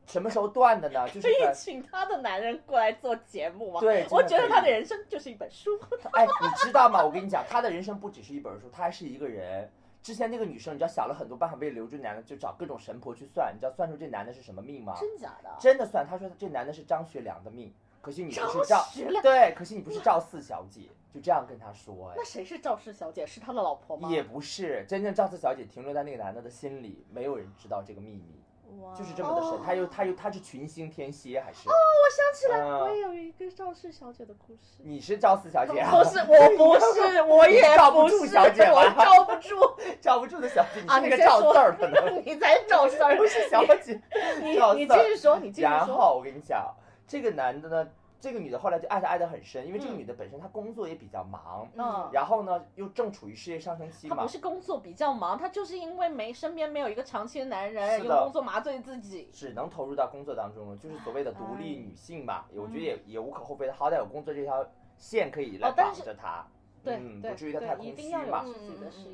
[0.05, 1.07] 什么时候断的呢？
[1.07, 3.79] 就是可以在请他的男人过来做节目吗？
[3.79, 5.71] 对，我觉得他的人，人生就是一本书。
[6.13, 7.03] 哎，你知道吗？
[7.03, 9.67] 我跟你讲，他的人生不只是一本书，他还是一个人。
[10.01, 14.95] 之前那个女生，你知道想了很多办法为了留住男的，就找各种神婆去算，你知道算出这男的是什么命吗？
[14.99, 15.49] 真假的？
[15.59, 23.27] 真的算，他说这男的是张学良的命，可惜你不是赵，张学良对，可惜你不是赵四小姐，就这样跟他说，哎那，谁是赵四小姐？
[23.27, 24.09] 是他的老婆吗？
[24.09, 28.40] 也不是，真正赵四小姐停留在那个男的的心里，没有人知道这个秘密，哇
[28.97, 29.59] 就是这么的神。
[29.65, 31.67] 他又他又他是群星天蝎还是？
[31.69, 34.77] 哦我想起来，嗯我也有一个赵四小姐的故事。
[34.83, 35.91] 你是赵四小姐、啊？
[35.91, 39.55] 不是，我不是， 我也你罩不住小姐我吧 罩不住
[40.01, 40.99] 罩不住的小姐，你啊！
[40.99, 44.01] 是那个赵四儿可能，你才赵四儿，不是小姐。
[44.41, 45.69] 你你继续说，你继续说。
[45.69, 46.65] 然后我跟你讲，
[47.07, 47.87] 这个男的呢，
[48.21, 49.97] 这个女的后来就爱她爱得很深，因为这个嗯。
[49.97, 54.15] 女的本身她工作也比较忙，嗯，然后呢又正处于事业上升期嘛。
[54.15, 59.27] 她不，是工作比较忙，她就是因为没身边没有一个长期的男人，用工作麻醉自己。
[59.33, 64.63] 只能投入到工作当中了，就是所谓的独立女性吧，我觉得嗯也也无可厚非的，好歹有工作这条
[64.97, 66.45] 线可以来绑着她，
[66.83, 68.45] 对嗯，不至于她太空虚嘛。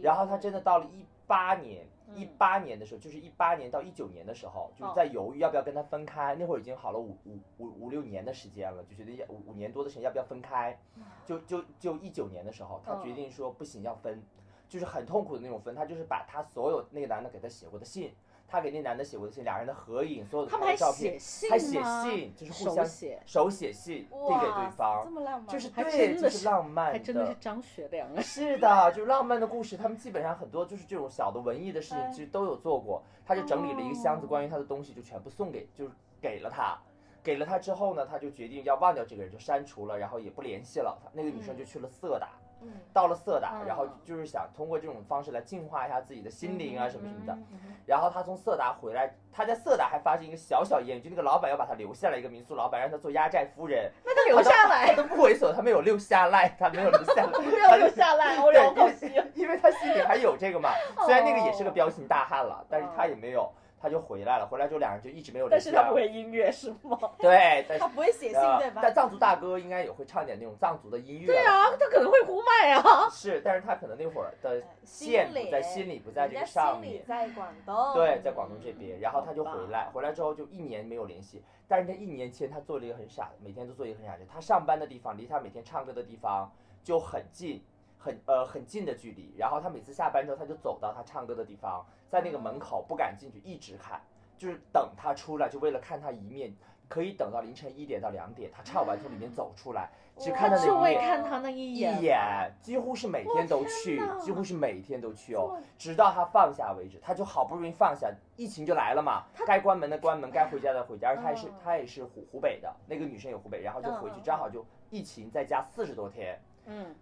[0.02, 6.36] 然后她真的到了一八年，嗯一八年的时候，就是一八年到一九年的时候，就是哦在犹豫要不要跟他分开。
[6.36, 10.80] 那会儿已经好了五五五五六年的时间了，就觉得要五五年多的时间要不要分开。
[11.26, 14.24] 就就就一九年的时候，她嗯决定说不行要分，
[14.70, 15.76] 就是很痛苦的那种分。
[15.76, 18.13] 他就是把他所有那个男的给他写过的信，
[18.48, 28.22] 她给那男的写过的信，俩人的合影，所有的他们还拍的照片写，信还写信，就是互相手写，手写信递给对方这，么浪漫，就是还对，就是浪漫还真的是张学良啊。
[28.22, 33.04] 是的，就是浪漫的故事，他们基本上很多就是这种小的文艺的事情，哎其实都有做过。
[33.26, 36.78] 他就整理了一个箱子，哦关于他的东西，就全部送给，就是给了他。
[37.22, 40.98] 给了他之后呢，他就决定要忘掉这个人，就删除了，然后也不联系了。
[41.12, 42.47] 那个女生就去了色达，嗯，
[42.93, 47.38] 到了色达，嗯然后就是想通过这种方式来净化一下自己的心灵啊什么什么的。
[47.86, 59.12] 然后他从色达回来，他在色达还发生一个小小艳遇，就那个老板要把他留下来，一个民宿老板让他做压寨夫人，那就留下他来，都不猥琐，他没有留下来，他没有留下来， 没有留下来，我对好可惜。
[59.36, 60.72] 因为他心里还有这个嘛。
[61.06, 65.74] 虽然那个也是个彪形大汉了，但是他也没有他就回来了，回来之后两人就一直没有联系但。
[65.74, 66.98] 是他不会音乐是吗？
[67.20, 68.82] 对，但是他不会写信呃对吧？
[68.84, 71.28] 但藏族大哥应该也会唱点那种藏族的音乐。
[71.28, 73.10] 对，啊，他可能会呼麦啊。
[73.10, 77.06] 是，但是他可能那会儿的线不在心里，不在这个人家心里上面。
[77.06, 81.44] 在广东，对，在广东这边，然后他就回来，回来之后就一年没有联系。
[81.68, 84.26] 但是他一年前他做了一个很傻，每天都做一个很傻的事。
[84.34, 86.50] 他上班的地方离他每天唱歌的地方
[86.84, 87.62] 就很近，
[87.98, 89.34] 很呃很近的距离。
[89.38, 94.02] 然后他每次下班之后，他就走到他唱歌的地方，在那个门口不敢进去，一直看，
[94.38, 96.54] 就是等他出来，就为了看他一面，
[96.88, 101.06] 可以等到凌晨一点到两点，他唱完从里面走出来，只看他那就为一面。
[101.06, 102.52] 看他那一一眼。
[102.62, 107.00] 几乎是每天都去，几乎是每天都去哦，直到他放下为止。
[107.02, 111.10] 他就好不容易放下，疫情就来了嘛，该关门的关门，该回家的回家。
[111.10, 116.96] 而他也是嗯他也是湖湖北的，那个女生也湖北，然后就回去嗯，正好就疫情在家四十多天，嗯，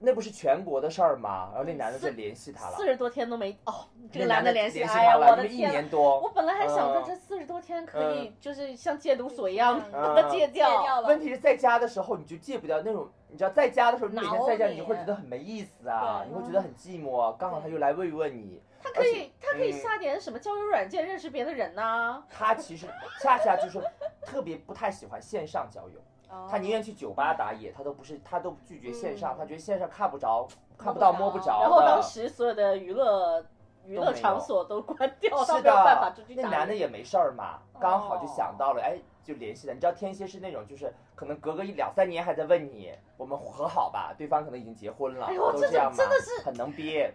[0.00, 1.48] 那不是全国的事儿吗？
[1.52, 5.72] 然后那男的就联系他了四，十多天都没哦，这个男的联联系，哎呀，联系他了，我的天啊！
[5.72, 6.20] 年多。
[6.20, 11.00] 我本来还想着嗯这四十多天可以就是像戒毒所一样嗯把它戒戒掉掉。
[11.00, 17.34] 了问题是在家的时候你就戒不掉那种，你知道在家的时候，你每天在家你你会觉得很没意思啊，你会觉得很寂寞啊。
[17.38, 22.22] 刚好他又来慰问你，他可以，他可以嗯下点什么交友软件认识别的人呐。
[22.30, 22.86] 他其实
[23.20, 23.80] 恰恰就是
[24.22, 26.02] 特别不太喜欢线上交友，哦
[26.50, 31.60] 他宁愿去酒吧打野，他都不是，他都拒绝线上，嗯他觉得线上看不着、看不到、摸摸不着。
[31.62, 33.44] 然后当时所有的娱乐
[33.84, 36.42] 娱乐场所都关掉，他是没有办法的出去，打。
[36.42, 39.72] 那男的也没事儿嘛，刚好就哦想到了，哎，就联系了。
[39.72, 44.14] 你知道天蝎是那种，就是可能隔个一两三年还在问你，我们和好吧？
[44.16, 47.12] 对方可能已经结婚了，哎呦这都这样嘛，真的是很能憋。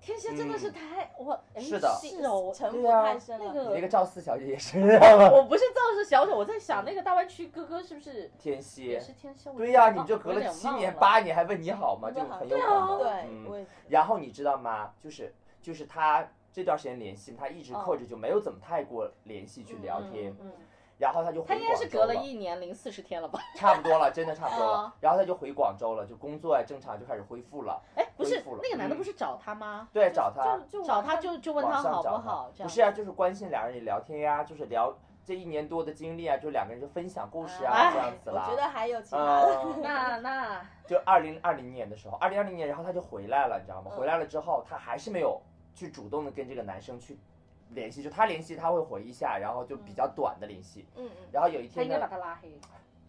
[0.00, 3.44] 天蝎真的是嗯太我哎是的是哦，我城府对啊太深了。
[3.46, 4.78] 那个你那个赵四小姐也是？
[5.32, 9.50] 我不是赵四小姐，我在想那个大湾区哥哥是不是天蝎，是天蝎？
[9.56, 12.10] 对呀、你就隔了七年八年还问你好吗？
[12.10, 12.98] 就很有对啊可能。
[12.98, 14.92] 对，嗯然后你知道吗？
[15.00, 20.30] 就是就是他这段时间联系，他一直克制，就没有怎么太过联系去聊天。
[20.40, 20.52] 嗯，嗯
[20.98, 23.38] 然后他就回他应该是广州了，隔了一年零四十天了吧？
[23.56, 24.92] 差不多了，真的差不多了 哦。
[25.00, 27.80] 然后他就回广州了，就工作啊正常就开始恢复了。
[27.94, 29.88] 哎，不是那个男的嗯不是找他吗？
[29.92, 32.50] 对，找他，就就找他就就问他好不好？
[32.58, 38.46] 不是啊，就是关心两人也聊天呀、就是聊这一年多的经历啊，就两个人就分享故事啊，哎这样子啦。
[38.46, 39.62] 我觉得还有其他的。
[39.64, 43.90] 嗯， 那那就二零二零年的时候，二零二零年，然后他就回来了，你知道吗？
[43.92, 45.40] 嗯回来了之后，他还是没有
[45.74, 47.18] 去主动的跟这个男生去
[47.70, 50.86] 联系，就他联系他会回一下，然后就比较短的联系。
[50.96, 52.60] 嗯嗯，然后有一天他应该把呢，他拉黑。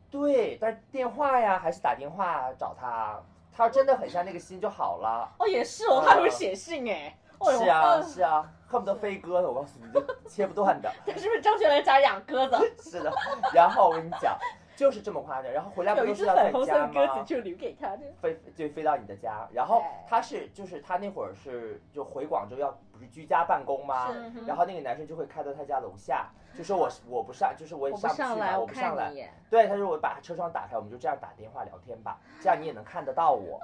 [0.10, 5.30] 对，但是电话呀，还是打电话找他，他要真的很像那个心就好了。
[5.40, 7.18] 哦，也是哦，嗯他还会写信哎。
[7.40, 10.92] 哦是啊，嗯是啊，恨不得飞鸽的，我告诉你，就切不断的。
[11.06, 12.74] 他是不是张学良家养鸽子？
[12.82, 13.14] 是的，
[13.54, 14.36] 然后我跟你讲，
[14.78, 15.52] 就是这么夸张。
[15.52, 16.72] 然后回来不都是要在家的鸽子
[17.18, 17.24] 吗？
[17.26, 18.04] 就留给他的。
[18.22, 24.14] 飞就飞到你的家，然后他是就是他那会儿是就回广州要不是居家办公吗？
[24.16, 29.12] 嗯然后那个男生就会开到他家楼下，就说我我不上，就是我也不上不去嘛，我不上来。
[29.50, 33.60] 对，他说我把车窗打开，我们就这样打电话聊天吧，这样你也能看得到我，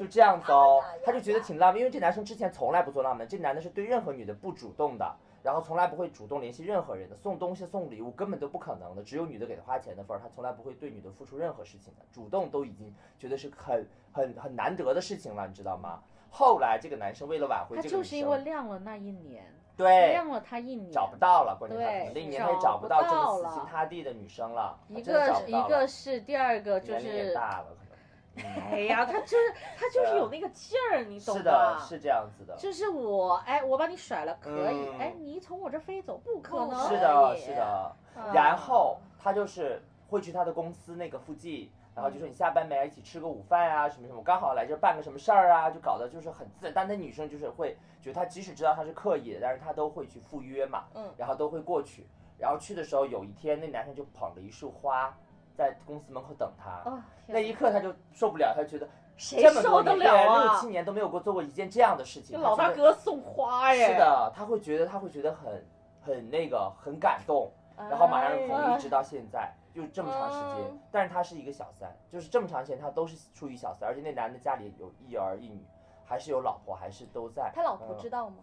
[0.00, 0.82] 就这样子哦。
[1.04, 5.16] 他就觉得挺浪漫，因为这男生之前从来不做浪漫，这男的是对任何女的不主动的，
[5.46, 16.02] 然后从来不会主动联系任何人的，送东西送礼物根本都不可能的，只有女的给他花钱的份儿，他从来不会对女的付出任何事情的，主动都已经觉得是很很很难得的事情了，你知道吗？
[16.30, 19.44] 后来这个男生为了挽回这个女就是因为生，亮了那一年，
[19.76, 27.66] 对，晾了他一年，找不到了，关键他那一年他也找不到这到么死心塌地的女生了，他一个一个是，第二个就年龄也是，大了。
[28.70, 32.54] 哎呀， 他就是他就是有那个劲儿，你懂是的，是这样子的。
[32.56, 37.96] 就是我，哎，我把你甩了可以，嗯哎，你从我这飞走不可能，是的，是的。
[38.16, 46.72] 嗯然后他就是会去他的公司那个附近，然后就说你下班没啊，一起吃个午饭啊，什么什么，刚好来这儿办个什么事儿啊，就搞得就是很自然。
[46.74, 52.06] 但那女生就是会觉得他即使知道他是刻意的，但是他都会去赴约嘛，嗯然后都会过去。
[52.38, 55.14] 然后去的时候，有一天那男生就捧了一束花
[55.56, 60.66] 在公司门口等他，哦，那一刻他就受不了，他觉得谁这么多受得年了啊六七？
[60.68, 65.66] 年都没有过做过一件这样的事情，老大哥送花耶，是，的，他会觉得他会觉得很
[66.00, 70.78] 很那个很感动，然后马上哎同意，直到现在就这么长时间嗯。
[70.92, 75.64] 但是他是一个小三，就是这么长时间他都是处于小三，而且那男的家里有一儿一女，
[76.04, 77.50] 还是有老婆，还是都在。
[77.54, 78.36] 他老婆嗯知道吗？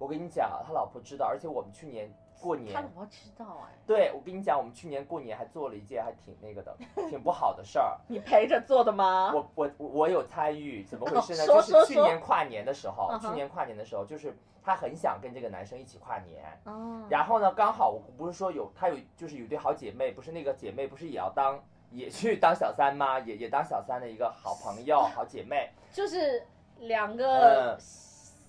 [0.00, 2.10] 我跟你讲，他老婆知道，而且我们去年
[2.40, 6.74] 过年他，老婆知道哎，对我跟你讲，我们去年过年还做了一件还挺那个的，
[7.10, 7.98] 挺不好的事儿。
[8.08, 9.30] 你陪着做的吗？
[9.34, 11.46] 我我我我有参与，怎么回事呢？
[11.46, 14.34] 就是去年跨年的时候，嗯去年跨年的时候，就是
[14.64, 23.20] 他很想跟这个男生一起跨年，哦，然后呢，刚好我不是说有他有就是有一对好姐妹，不是那个姐妹不是也要当也去当小三吗？
[23.20, 26.42] 也也当小三的一个好朋友、 好姐妹，就是
[26.78, 27.78] 两个嗯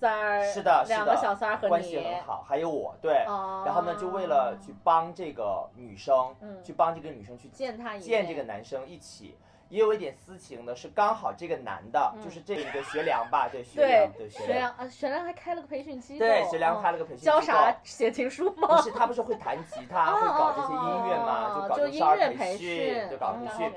[0.02, 3.24] 三儿，是的，是两个的小三儿和关系你，很好，还有我，对。
[3.28, 9.36] 哦，然后呢，就为了去帮这个女生，嗯去帮这个女生去见他一见这个男生一起。
[9.68, 18.68] 也有一点私情的是，刚好这个男的，嗯就是这个学良吧，对学良，对学良啊，学良还开了个培训机构，对学良嗯开了个培训机构，教啥写情书吗？
[18.68, 23.72] 不是他不是会弹吉他， 会搞这些音乐嘛，哦就搞这少儿培培训就搞培嗯训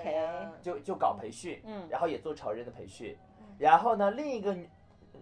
[0.61, 3.17] 就就搞培训，嗯然后也做成人的培训，
[3.57, 4.53] 然后呢，另一个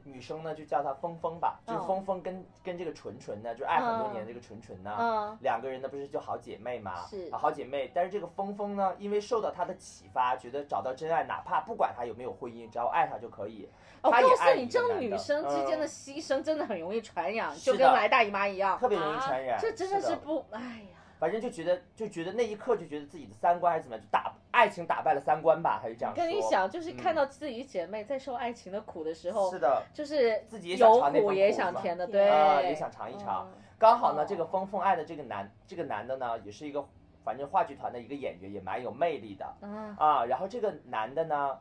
[0.05, 5.37] 女女生呢就叫她峰峰吧，就峰峰跟跟这个纯纯呢，就爱很多年的这个纯纯呢，嗯。
[5.41, 7.29] 两个人呢不是就好姐妹嘛，是。
[7.31, 13.69] 啊好姐妹，但是这个峰峰呢，因为受到她的启发，觉得找到真爱，哪怕不管他有没有婚姻，只要爱他就可以。
[14.01, 15.87] 我告诉你，这种女生之间的嗯。
[15.87, 20.59] 牺牲真的很容易传染，就跟来大姨妈一样，特别容易传染，这真的是是不，哎
[20.91, 26.23] 呀，反正就觉得就觉得那一刻就觉得自己的三观还是怎么样，就打爱情打败了三观吧，还是这样说。
[26.23, 32.29] 跟你想，就是看嗯到自己姐妹在受爱情的苦的时候，是的，就是自己也想有尝那份苦也想甜的，对。
[32.29, 33.49] 啊、也想尝一尝。
[33.51, 33.61] 嗯。
[33.79, 34.25] 刚好呢，哦。
[34.29, 36.87] 这个峰峰爱的这个男这个男的呢，也是一个
[37.23, 39.55] 反正话剧团的一个演员，也蛮有魅力的。
[39.61, 39.95] 嗯。
[39.97, 40.23] 啊。
[40.25, 41.57] 然后这个男的呢，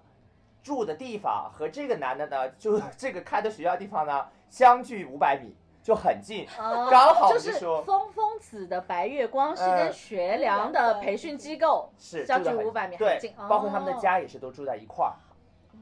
[0.62, 6.46] 住的地方和这个男的呢，就 这个开的学校地方呢，相距五百米，就很近。
[6.58, 15.12] 哦刚好就是就说峰峰子的白月光是跟嗯学良的培训机构是相距住得很500米很对近，包括他们的哦家也是都住在一块儿。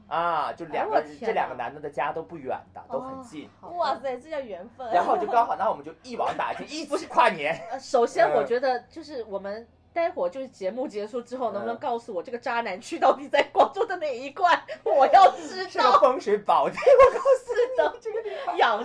[0.07, 3.49] 啊，就两个、哎这两个男的的家都不远的，都很哦近。
[3.61, 4.85] 好哇塞，这叫缘分。
[4.91, 7.57] 然后就刚好，那我们就一网打尽， 一起跨年。
[7.71, 14.57] 呃，首先我嗯觉得就是我们待会儿就是节目结束之后，能不能嗯告诉我这个渣男去到底在广州的哪一关？
[14.83, 15.99] 我要知是个道。
[15.99, 18.57] 风水宝地，我告诉你，这个地方。
[18.57, 18.83] 养，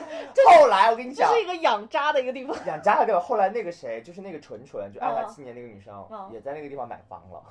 [0.59, 2.57] 后来我跟你讲这是，一个养渣的一个地方。
[2.67, 3.21] 养渣的地方。
[3.21, 7.43] 后来那个谁，就是那个纯纯，就爱他嗯七年那个女生，嗯也在那个地方买房了，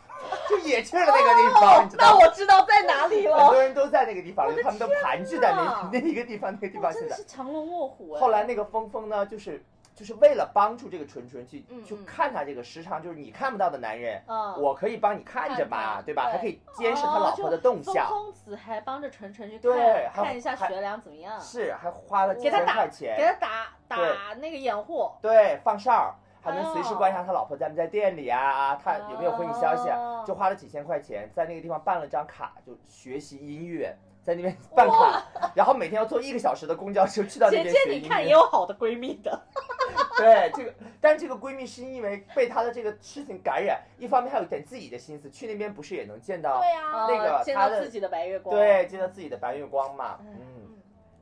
[0.49, 1.89] 就也去了那个地方？
[1.97, 3.47] 那我知道在哪里了很。
[3.53, 7.23] 多人都在那个地方，就他们都盘踞在那 那一个地方，那个地方现在真的是。
[7.23, 8.19] 藏龙卧虎哎。
[8.19, 9.63] 后来那个峰峰呢，就是
[9.95, 16.23] 就是为了帮助这个纯纯去去看他这个时常就是你看不到的男人，嗯，我可以帮你看着看嘛，对吧？
[16.25, 18.09] 还可以监视他老婆的动向。
[18.09, 25.09] 峰峰子还帮着纯纯去对看一下还学良怎么样，是，还花了几千块钱，给他打打那个掩护。
[25.21, 29.89] 对，放哨，还能随时哦观察他老婆在不在店里啊，他有没有回你消息
[30.27, 33.95] 就花了几千块钱，在那个地方办了张卡，就学习音乐，
[34.25, 35.23] 在那边办卡，
[35.53, 38.31] 然后每天要坐一个小时的公交车去到那姐姐，边学音你看也。
[38.31, 39.39] 有好的闺蜜的。
[40.17, 48.55] 对，这个，但这个闺蜜是因为被她的这个事情感染，一方面还有一点自己的心思，去那边不是也能见到，对呀，那个她的到自己的白月光。
[48.55, 50.77] 对，见到自己的白月光嘛，嗯嗯，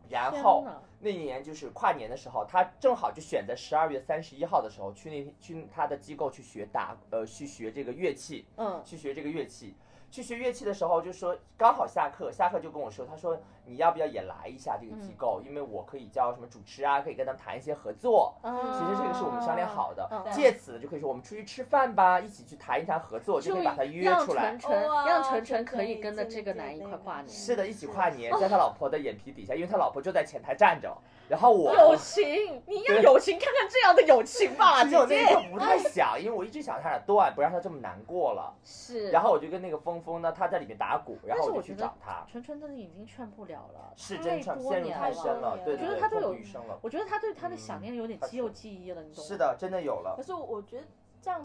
[0.10, 0.64] 然后。
[0.66, 0.72] 哪
[1.06, 9.76] 那年就是跨年的时候，她正好就选在十二月三十一号的时候去那去她的机构去学打呃去学这个乐器，嗯去学这个乐器。
[10.14, 13.36] 去学乐器的时候就说刚好下课，下课就跟我说，他说
[13.66, 18.36] 你要不要也来一下这个机构，因为我可以教什么主持啊，可以跟他们谈一些合作。
[18.44, 24.44] 嗯其实这个是我们商量好的，嗯借此就可以说我们出去吃饭吧，一起去谈一谈合作，就可以把他约出来。
[24.44, 27.28] 让晨晨让纯纯纯可以跟着这个男一块跨年。
[27.28, 30.96] 是的，一起跨年，在他老婆的眼皮底下，因为他老婆就在前台站着，
[31.34, 35.24] 然后我友情，你要友情，看看这样的友情吧，其实我姐姐。
[35.24, 38.54] 那一刻不太想，因为我一直想他俩断，不让他这么难过了。
[38.64, 42.24] 是，然后我就跟那个峰峰呢，他在里面打鼓，然后我就去找他。
[42.32, 46.78] 纯纯真的已经劝不了了，是真太多上陷入太深了，对我对对，痛觉得他都有余生了。
[46.84, 49.28] 我觉得他对他的想嗯念有点肌肉记忆了，你懂吗？
[49.28, 50.22] 是的，真的有了可。
[50.22, 50.84] 是我觉得
[51.20, 51.42] 这样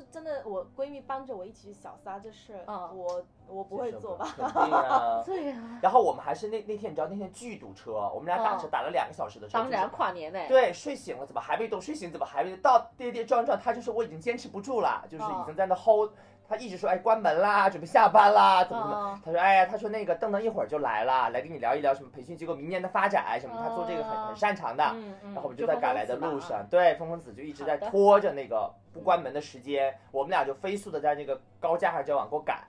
[0.00, 4.26] 就是真的，我闺蜜帮着我一起去小撒这事，嗯我我不会做吧？
[4.34, 5.22] 肯定啊。
[5.26, 9.58] 对呀，然后我们还是那那天，你知道那天巨堵车，我们俩打车嗯打了两个小时的车。
[9.58, 10.38] 当然跨年呢。
[10.48, 11.78] 对，睡醒了怎么还没动？
[11.80, 12.90] 睡醒怎么还没到？
[12.96, 16.10] 跌跌撞撞，他就说我已经坚持不住了，就是已经在那 hold。
[16.50, 19.12] 他一直说哎关门啦，准备下班啦，怎么怎么？
[19.14, 24.82] 嗯他说哎呀，他说那个邓邓一会儿就来了，来跟你聊一聊什么培训机构明年的发展什么，他做这个很很擅长的。
[25.22, 32.64] 然后我们就在赶来的路上，对，风风子就一直在拖着那个不关门的时间，我们俩就飞速的在那个高架上就往过赶，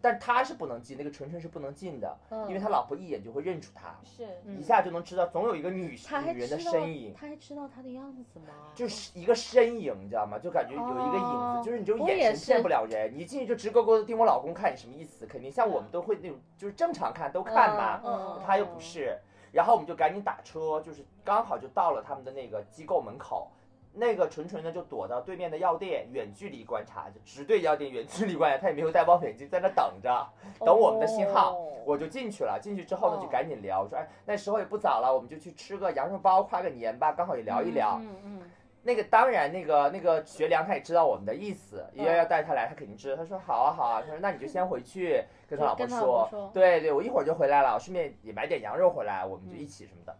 [0.00, 2.16] 但他是不能进，那个纯纯是不能进的，
[2.48, 8.70] 因为他老婆一眼就会认出他，是，嗯一下就能知道总有一个女女人的身影，他还知道他的样子吗？
[8.74, 10.38] 就是一个身影，你知道吗？
[10.38, 15.26] 就感觉有一个影哦子，就是你这种眼神骗不了人，你一进去就直勾勾的盯我老公看，你什么意思？
[15.26, 19.18] 肯定像我们都会那种，就是正常看都看嘛，他又不是，
[19.52, 23.50] 然后我们就赶紧打车，就是刚好就到了他们的那个机构门口。
[23.98, 30.28] 那个纯纯呢就躲到对面的药店，远距离观察，就直对药店远距离观察，他也没有戴望远镜，在那等着，
[30.60, 31.54] 等我们的信号。
[31.54, 38.00] 哦我就进去了，进去之后呢哦就赶紧聊，我说哎那时候也不早了，我们就去吃个羊肉包，跨个年吧，刚好也聊一聊。
[38.02, 38.50] 嗯嗯
[38.82, 43.16] 那个当然，那个那个学良他也知道我们的意思，因为要带他来，他肯定知道。
[43.16, 50.16] 他说好啊好啊，他说那你就先回去 跟他老婆说对对，我一会儿就回来了，我顺便也买点羊肉回来，我们就一起什么的。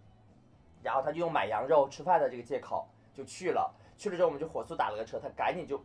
[0.84, 2.86] 然后他就用买羊肉吃饭的这个借口
[3.16, 5.82] 就去了，去了之后我们就火速打了个车，他赶紧就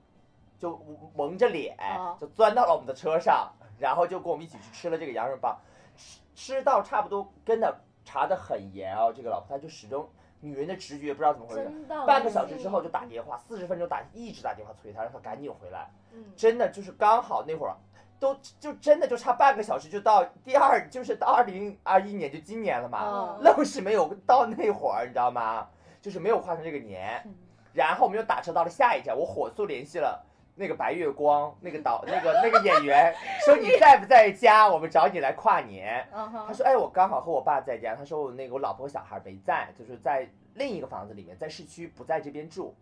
[0.58, 0.80] 就
[1.16, 5.58] 蒙着脸啊就钻到了我们的车上，然后就跟我们一起去吃了这个羊肉棒，
[5.96, 10.10] 吃吃到差不多真的查的很严哦，这个老婆她就始终
[10.40, 11.72] 女人的直觉不知道怎么回事，
[12.06, 15.90] 半个小时之后就打电话，四十分钟打一直打电话催他，让他赶紧回来。
[16.12, 17.78] 嗯，真的就是刚好那会儿，
[18.20, 25.70] 都就真的就差半个小时就到第二，就是到二零二一年就今年了嘛，嗯愣是没有到那会儿，你知道吗？
[26.02, 27.24] 就是没有跨上这个年。
[27.74, 30.22] 然后我们又打车到了下一站，我火速联系了
[30.56, 34.68] 那个白月光那个导 那个那个演员，说你在不在家？
[34.68, 36.06] 我们找你来跨年。
[36.12, 37.96] 他说：“哎，我刚好和我爸在家。
[37.96, 42.76] 他说我那个我老婆和小孩没在，就是在另一个房子里面，在市区，不在这边住。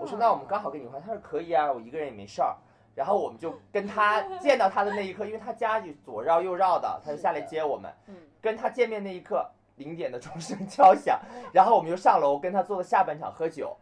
[0.00, 1.00] 我说那我们刚好跟你换。
[1.00, 2.56] 他说可以啊，我一个人也没事儿。
[2.94, 7.90] 然后我们就跟他见到他的那一刻，因为他家就左绕右绕的，他就下来接我们。
[8.08, 11.20] 嗯跟他见面那一刻，零点的钟声 敲响，
[11.52, 13.76] 然后我们就上楼跟他做了下半场喝酒，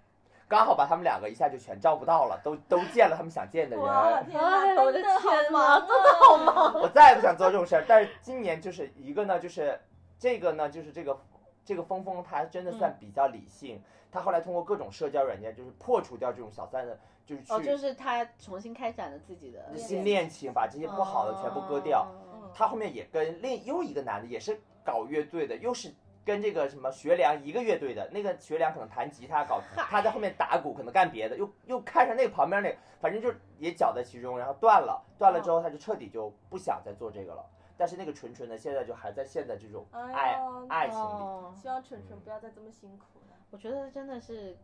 [0.49, 4.27] 刚好把他们两个一下就全照顾到了，都都见了他们想见的哇，人。
[4.29, 7.85] 天哪，哎我的真的好天哪忙啊，真的好忙我再也不想做这种事儿。
[7.87, 9.79] 但是今年就是一个呢，就是
[10.19, 11.19] 这个呢，就是这个
[11.65, 22.03] 这个峰峰他真的算比较理性，他后来通过各种社交软件，就是破除掉这种小三的，就是去、哦，就是他重新开展了自己的新恋情，把这些不好的全部割掉。
[22.03, 25.93] 哦他后面也跟另又一个男的也是搞乐队的，又是
[26.25, 37.45] 跟这个什么学良一个乐队的，那个学良可能弹吉他搞，他在后面打鼓，可能干别的，又又看上那个旁边那个，反正就也搅在其中，然后断了，断了之后他就彻底就不想再做这个了。
[37.77, 40.39] 但是那个纯纯的现在就还在陷在这种爱哎
[40.69, 41.51] 爱情里，哦。
[41.57, 43.35] 希望纯纯不要再这么辛苦了。
[43.51, 44.55] 我觉得真的是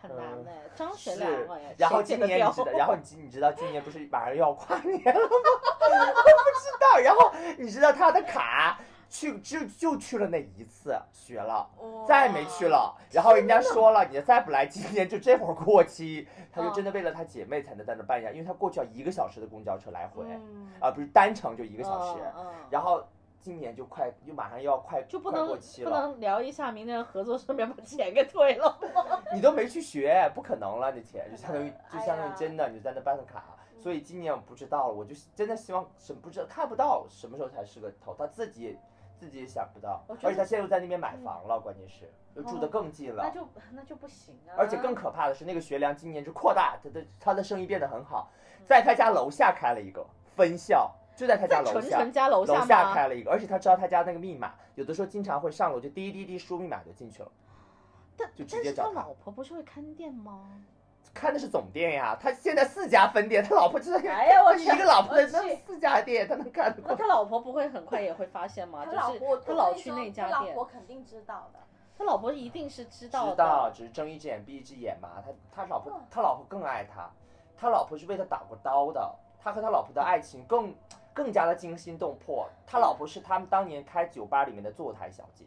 [0.00, 0.46] 很难嗯。
[0.48, 5.28] 哎，张学良哎，然后今年你知道，然后你知你知道今年不是马上又要跨年了吗？
[6.64, 6.98] 知道。
[6.98, 12.68] 然后你知道他的卡去就就去了那一次学了，哇再没去。
[12.68, 12.96] 了。
[13.10, 16.26] 然后人家说了，你再不来，今年就这会儿过期。
[16.52, 22.20] 他就嗯真的为了他姐妹才能在那办一下，因为他过去要一个小时的公交车来回，嗯啊，不是单程就一一个小时。
[22.36, 23.04] 嗯，然后
[23.40, 25.90] 今年就快，就马上又要快快就不能过期了。
[25.90, 28.78] 不能聊一下明年的合作，顺便把钱给退了？
[29.34, 33.44] 你都没去学，不可能了，那钱就相当于就哎相当于真的，你就在那办的卡。
[33.84, 38.78] 所以今年我不知道了，我就真的希望什不知道看不到什么时候才是个头，他自己
[39.18, 43.22] 自己也想不到，而且他现在又在那边买房了，关键是又住得更近了。
[43.22, 44.56] 那就那就不行啊！
[44.56, 50.02] 而且更可怕的是，那个学良今年就扩大他的他的生意变得很好，嗯在他家楼下开了一个
[50.34, 51.98] 分校，就在他家楼下。
[51.98, 57.30] 纯家楼楼下开了一个，而且他知道他家那个密码，有的时候经常会上楼就滴滴滴输密码就进去了，
[58.16, 60.48] 但就直但是他老婆不是会看店吗？
[61.14, 62.18] 看的是总店呀。
[62.20, 66.90] 他现在四家分店，他老婆知道，哎呀我他 一个老婆的那四家店，他能看得过？
[66.90, 68.84] 那他老婆不会很快也会发现吗？
[68.84, 71.60] 就是他老婆，他老去那家店他老婆，肯定知道的。
[71.96, 75.22] 他老婆一定是知道的知道，只是睁一只眼闭一只眼嘛。
[75.24, 77.08] 他他老婆嗯，他老婆更爱他，
[77.56, 80.74] 他老婆是为他打过刀的，他和他老婆的爱情更
[81.12, 82.48] 更加的惊心动魄。
[82.66, 85.44] 他老婆是他们当年开酒吧里面的坐台小姐。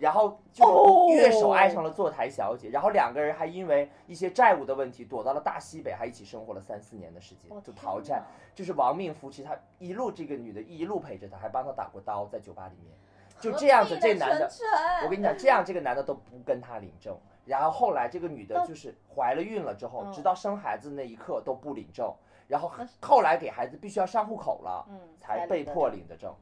[0.00, 1.06] 然后就哦。
[1.10, 8.16] 乐手爱上了坐台小姐，然后两个人还因为一些债务的问题躲到了大西北，还一起生活了三四年的时间，就逃债。
[8.16, 8.26] 哪。
[8.52, 12.92] 就是亡命夫妻，他一路这个女的一路陪着他，还帮他打过刀，在酒吧里面，
[13.38, 14.50] 就这样子，这男的，
[15.04, 20.12] 我跟你讲，这样这个男的都不跟他领证，然后后来这个女的就是怀了孕了之后，嗯。
[20.12, 22.12] 直到生孩子那一刻都不领证，
[22.48, 22.70] 然后
[23.00, 26.34] 后来给孩子必须要上户口了，嗯，才被迫领领的证，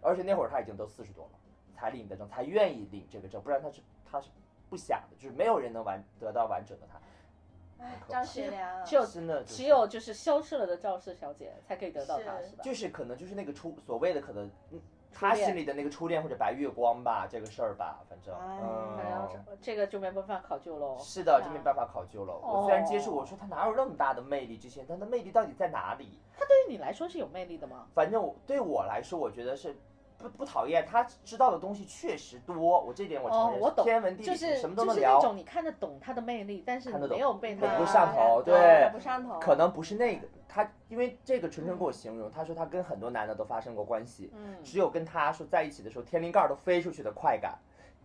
[0.00, 1.38] 而且那会儿他已经都四十多了，
[1.80, 4.28] 才领的证，才愿意领这个证，不然他是他是
[4.68, 12.62] 不想的，就是没有人能完得到完整的他，哎，张学良，只有真的、就是、只有就是消失了的赵氏小姐才可以得到他，是是吧？
[12.62, 20.98] 就是可能就是那个初所谓的可能，嗯，他初恋心里的那个初恋或者白月光吧，这个事儿吧，反正，哎嗯，这个就没办法考究喽。
[20.98, 22.36] 是的，就没办法考究了。
[22.36, 24.58] 我虽然接触，哦我说他哪有那么大的魅力？
[24.58, 26.20] 之前他的魅力到底在哪里？
[26.36, 27.86] 他对于你来说是有魅力的吗？
[27.94, 29.74] 反正我对我来说，我觉得是
[30.22, 30.86] 不不讨厌。
[30.86, 35.28] 他知道的东西确实多，我这点我承认，哦我懂天文地理就是什么都能聊就是那。
[35.30, 47.58] 种你看得懂他的魅力，但是没有被他不上头啊对不上头，可能不是那个他，因为这个纯纯给我形容，他说他跟很多男的都发生过关系，嗯，只有跟他说在一起的时候，天灵盖儿都飞出去的快感，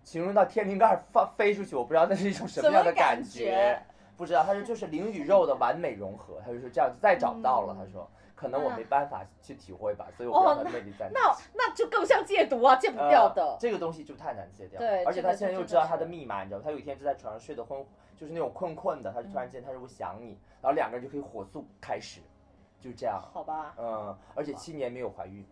[0.03, 3.81] 形容到天灵盖儿放飞出去，我不知道那是一种什么样的感什么感觉
[4.15, 11.19] 不知道，他说就是灵与肉的完美融合，他就说这样子再找不到了，嗯他说可能我没办法去体会吧，所以我哦不知道他的魅力在哪。
[11.19, 13.57] 那那就更像戒毒啊，戒不掉的呃。
[13.61, 14.77] 这个东西就太难戒掉。
[14.79, 16.63] 对而且这个他现在又知道他的密码，你知道吗？
[16.65, 17.85] 他有一天就在床上睡得昏，
[18.17, 22.19] 就是那种困困的，他就突然间他说我想你，然后两个人就可以火速开始，
[22.79, 23.21] 就这样。
[23.33, 25.45] 好吧，嗯，而且七年没有怀孕，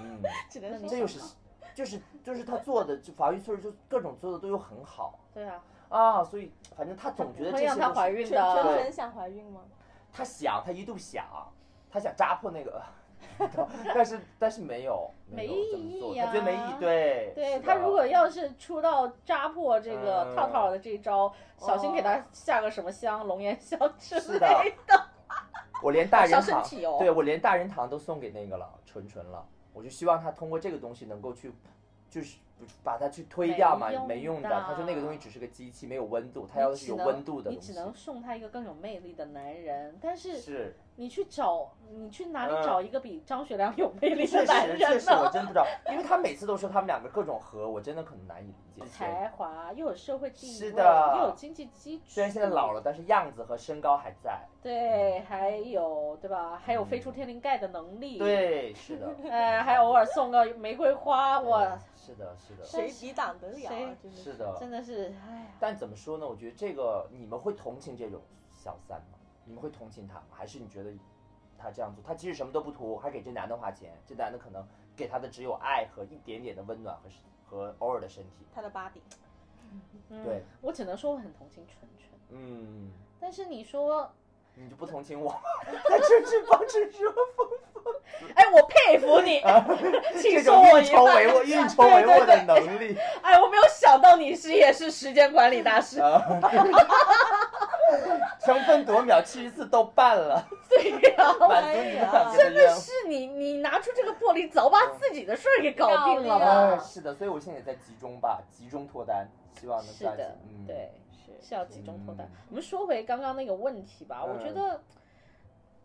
[0.00, 1.20] 嗯， 只能说这又是
[1.74, 8.82] 就是就是他做的就法律措施就各种做的都又很好对啊，啊，所以反正他总觉得这会让她些都是怀孕的，真的。
[8.82, 9.62] 很想怀孕吗？
[10.12, 11.24] 他想，他一度想，
[11.90, 12.82] 他想扎破那个，
[13.94, 20.36] 但是但是没有，没意义呀他觉得没意义，对，对他如果要是出到扎破这个嗯。
[20.36, 25.06] 套套的这一招，小心给他下个什么香，龙涎香之类的。
[25.82, 26.98] 我连大人伤身堂，哦。
[26.98, 31.52] 对我连大人堂都送给那个了，纯纯了，我就希望他通过这个东西能够去，
[32.12, 32.36] 就是
[32.84, 34.48] 把它去推掉嘛，没用的。
[34.48, 37.58] 他说那个东西只是个机器，没有温度，他要的是有温度的东西。
[37.58, 45.28] 你只能送他一个更有魅力的男人，但是是，你去找，你去哪里嗯找一个比张学良有魅力的确男实确人实我？
[45.32, 48.88] 真不知道，因为他每次都说他们两个各种合，我真的可能难以理解。
[48.88, 52.04] 才华又有社会地位，是的又有经济基础。
[52.06, 54.40] 虽然现在老了，但是样子和身高还在。
[54.62, 56.60] 对，还有对吧？
[56.62, 64.54] 还有飞出天灵盖的能力。，对，是的， 哎，还偶尔送个玫瑰花，哇，是的，是的，谁抵挡得了是的。
[64.60, 66.28] 真的是，哎呀，但怎么说呢？
[66.28, 68.20] 我觉得这个你们会同情这种
[68.50, 69.18] 小三吗？
[69.44, 70.22] 你们会同情他吗？
[70.30, 70.90] 还是你觉得
[71.58, 74.66] 他这样做，他即使什么都不图，还给这男的花钱，这男的可能
[74.96, 77.02] 给他的只有爱和一点点的温暖和
[77.44, 78.46] 和偶尔的身体。
[78.54, 79.00] 他的 body，
[80.08, 80.24] 嗯。
[80.24, 82.90] 对，我只能说我很同情纯纯，嗯，
[83.20, 84.10] 但是你说，
[84.54, 85.38] 你就不同情我吗？
[85.88, 87.12] 他真是帮着说
[88.34, 89.40] 哎，我佩服你，
[90.20, 92.96] 请这种运说我一半筹帷幄、运筹帷幄的能力。
[93.22, 96.00] 哎，我没有想到你是也是时间管理大师，
[98.42, 102.74] 啊，争分夺秒，七十次都办了，对呀、真的。
[102.74, 106.78] 是你，你拿出这个魄力，早把自己的事儿给搞定了？
[106.82, 109.28] 是的，所以我现在也在集中吧，集中脱单，
[109.60, 112.36] 希望能抓紧是的。，嗯，对，是是要集中脱单嗯。
[112.50, 114.82] 我们说回刚刚那个问题吧，我觉嗯得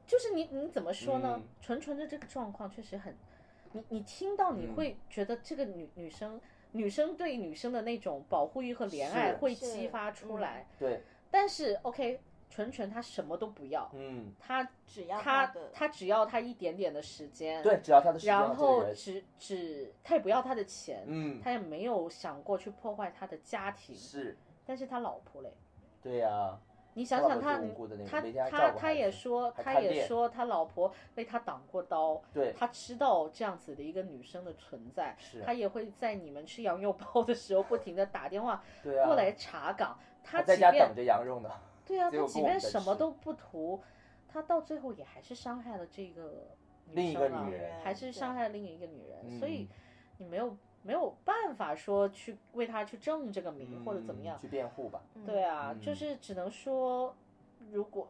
[0.06, 1.44] 就是你你怎么说呢嗯？
[1.62, 3.16] 纯纯的这个状况确实很，
[3.74, 6.40] 你你听到你嗯会觉得这个女女生
[6.72, 25.54] 女生对女生的那种保护欲和怜爱会激发出嗯来，对，但是 OK，纯纯他什么都不要，嗯，他只要她的她只要他一点点的时间，对，只要他的时间然后只只他也不要他的钱，嗯，他也没有想过去破坏他的家庭，是，但是他老婆嘞，
[26.02, 26.58] 对呀，
[26.94, 27.62] 你想想他
[28.10, 35.44] 他他他也说他也说他老婆被他挡过刀，对，他知道这样子的一个女生的存在，是。
[35.44, 40.42] 他也会在你们吃羊肉包的时候不停的打电话过来查岗，他。
[40.42, 41.52] 即便家等着羊肉呢，
[41.88, 43.82] 对啊，他即便什么都不图，
[44.28, 46.48] 他到最后也还是伤害了这个
[46.92, 49.68] 另一生啊个女人还是伤害了另一个女人，所以嗯
[50.18, 54.38] 你没有没有办法说去为他去正这个名、或者怎么样。
[54.38, 57.16] 嗯去辩护吧，对啊，嗯就是只能说，
[57.72, 58.08] 如果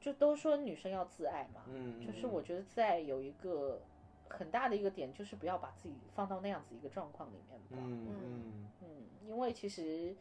[0.00, 3.80] 就都说女生要自爱嘛，嗯，就是我觉得自爱有一个
[4.28, 7.76] 很大的一个点，就是不要把自己放到那样子一个状况里面吧。
[7.84, 8.68] 嗯嗯。
[8.82, 8.88] 嗯，
[9.26, 10.14] 因为其实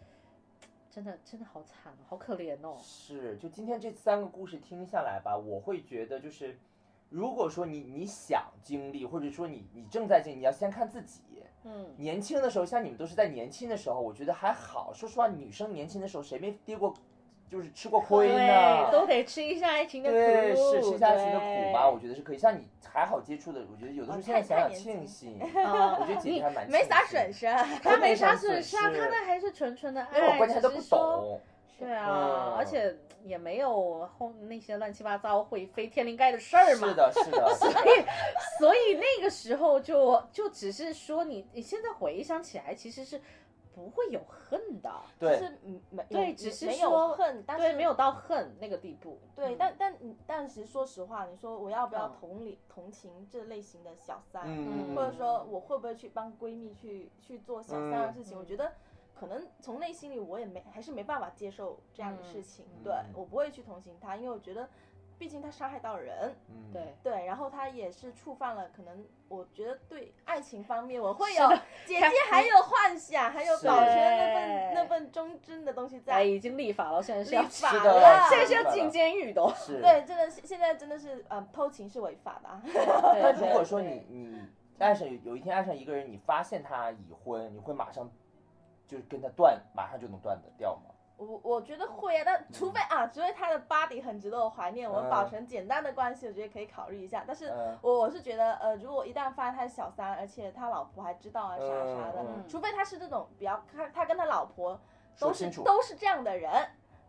[0.98, 2.76] 真的真的好惨，好可怜哦。
[2.82, 6.58] 是，就今天这三个故事听下来吧，我会觉得就是，
[7.10, 11.22] 如果说你你想经历，或者说你你正在经历，你要先看自己。
[11.66, 14.92] 嗯，年轻的时候，像你们都是在年轻的时候，我觉得还好。
[14.92, 16.92] 说实话，女生年轻的时候谁没跌过，
[17.50, 18.92] 就是吃过亏对，呢？
[18.92, 21.90] 都得吃一下爱情的苦，对，是吃下情的苦吧？
[21.90, 22.38] 我觉得是可以。
[22.38, 27.66] 像你还好接触的，我觉得有的时候哦现在想想庆幸， 啊我觉得姐姐还蛮没啥损失啊。
[27.82, 31.40] 他没啥损损失啊，他那还是纯纯的爱，因为我关键他都不懂。
[31.80, 32.94] 对啊，嗯而且
[33.24, 36.88] 也没有后那些乱七八糟会飞天灵盖的事儿嘛。
[36.88, 38.06] 是的，是的， 所以，
[38.60, 43.22] 所以那个时候就就只是说你你现在回想起来，其实是
[43.78, 49.20] 不会有恨的，对，就是嗯没有对只是没说有恨，但对，是没有到恨那个地步。
[49.36, 49.56] 对，嗯。
[49.60, 52.12] 但但但是说实话，你说我要不要嗯。
[52.20, 58.36] 同理同情这类型的小三，嗯，或者说我会不会去帮闺蜜去去做小三的事情？
[58.36, 58.40] 嗯。
[58.40, 58.74] 我觉得
[59.14, 62.84] 可能从内心里我也没还是没办法接受这样的事情，嗯。
[62.84, 64.68] 对我不会去同情她，因为我觉得
[65.20, 71.50] 毕竟他伤害到人，嗯，对，对，然后他也是触犯了可能我觉得对爱情方面我会有
[71.86, 76.24] 姐姐还有幻想，还有是保全那份那份忠贞的东西在哎，在。
[76.24, 79.52] 已经立法了，现在是要立法了，现在是要进监狱的哦。
[79.56, 79.80] 是。
[79.82, 82.62] 对，真的现在真的是，呃，偷情是违法的啊。
[82.64, 82.76] 对
[83.24, 84.40] 但如果说你你
[84.78, 88.08] 爱上有有一天爱上一个人，你发现他已婚，你会马上
[88.88, 90.94] 就是跟他断，马上就能断的掉吗？
[91.18, 95.12] 我我觉得会啊，但除非啊，除非他的 body 很值得我怀念，我们嗯。
[95.12, 97.24] 保存简单的关系，我觉得可以考虑一下。
[97.26, 97.78] 但是嗯。
[97.82, 104.80] 我我是觉得，呃，如果一旦发现他是小三，而且他老婆还知道啊啥啥的，除非他是这种比较，他他跟他老婆
[105.20, 106.52] 都是都是这样的人，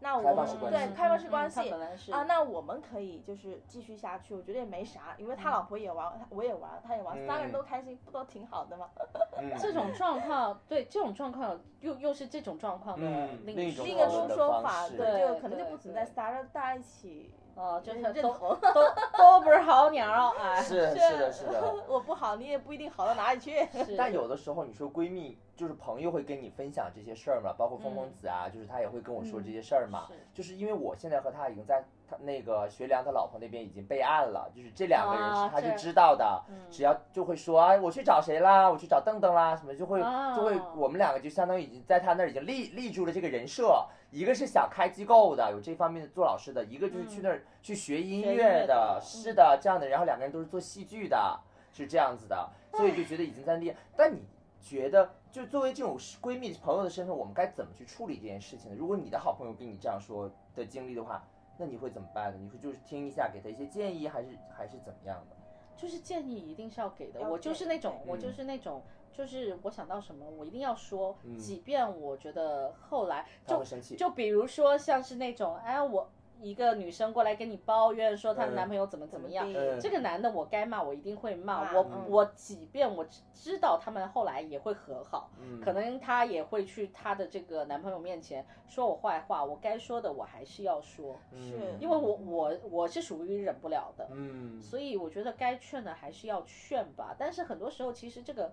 [0.00, 1.72] 那我们对开放式关系
[2.12, 7.52] 啊，那我们可以就是继续下去，我觉得也没啥，因为他老婆也玩，我也玩，他也玩，三个人嗯。
[7.52, 8.88] 都开心，不都挺好的吗？
[9.38, 9.52] 嗯。
[9.58, 16.12] 这种状况，对这种状况又又是这种状况的嗯另一种另一个说说法，对，就可能就不存在对。
[16.14, 18.58] 仨人大家一起哦，就认是都认同。
[18.60, 18.82] 都
[19.18, 21.74] 都不是好鸟，哎，是是的，是的。
[21.88, 23.66] 我不好，你也不一定好到哪里去。
[23.84, 30.06] 是但有的时候你说闺蜜就是朋友会跟你分享这些事儿嘛，包括峰峰嗯子啊，就是他也会跟我说嗯这些事儿嘛。
[30.08, 51.38] 是就是因为我现在和他已经在他那个学良他老婆那边已经备案了，就是这两个人啊是他就知道的，嗯只要就会说啊，我去找谁啦，我去找邓邓啦，什么就会、啊就会我们两个就相当于已经在他那儿已经立立住了这个人设，一个是想开机构的，有这方面的做老师的，一个就是去那儿去学音乐的是的，这样的，然后两个人都是做戏剧的，
[51.72, 53.76] 是这样子的，所以就觉得已经在练。
[53.96, 54.22] 但你
[54.60, 58.76] 觉得，就作为这种闺蜜朋友的身份，我们该怎么去处理这件事情呢？
[58.78, 61.22] 如果你的好朋友跟你这样说的经历的话，
[61.58, 62.38] 那你会怎么办呢？
[62.40, 65.36] 你会就是听一下，给他一些建议，还是还是怎么样的？
[65.80, 67.20] 就是建议一定是要给的。
[67.30, 73.62] 我就是那种，我就是那种，就是我想到什么，我一定要说，嗯即便我觉得后来就。
[73.96, 76.10] 就比如说像是那种，哎，我
[76.40, 81.72] 一个女生过来跟你抱怨说她的嗯男朋友怎么怎么样，嗯这个男的我该骂我一定会骂，骂。
[81.72, 82.04] 我嗯。
[82.08, 85.60] 我即便我知知道他们后来也会和好，嗯。
[85.60, 91.76] 可能她也会去她的这个男朋友面前说我坏话，我该说的我还是要说，是。
[91.80, 98.52] 因为我我我是属于忍不了的，嗯，所以我觉得该劝的还是要劝吧，但是很多时候其实这个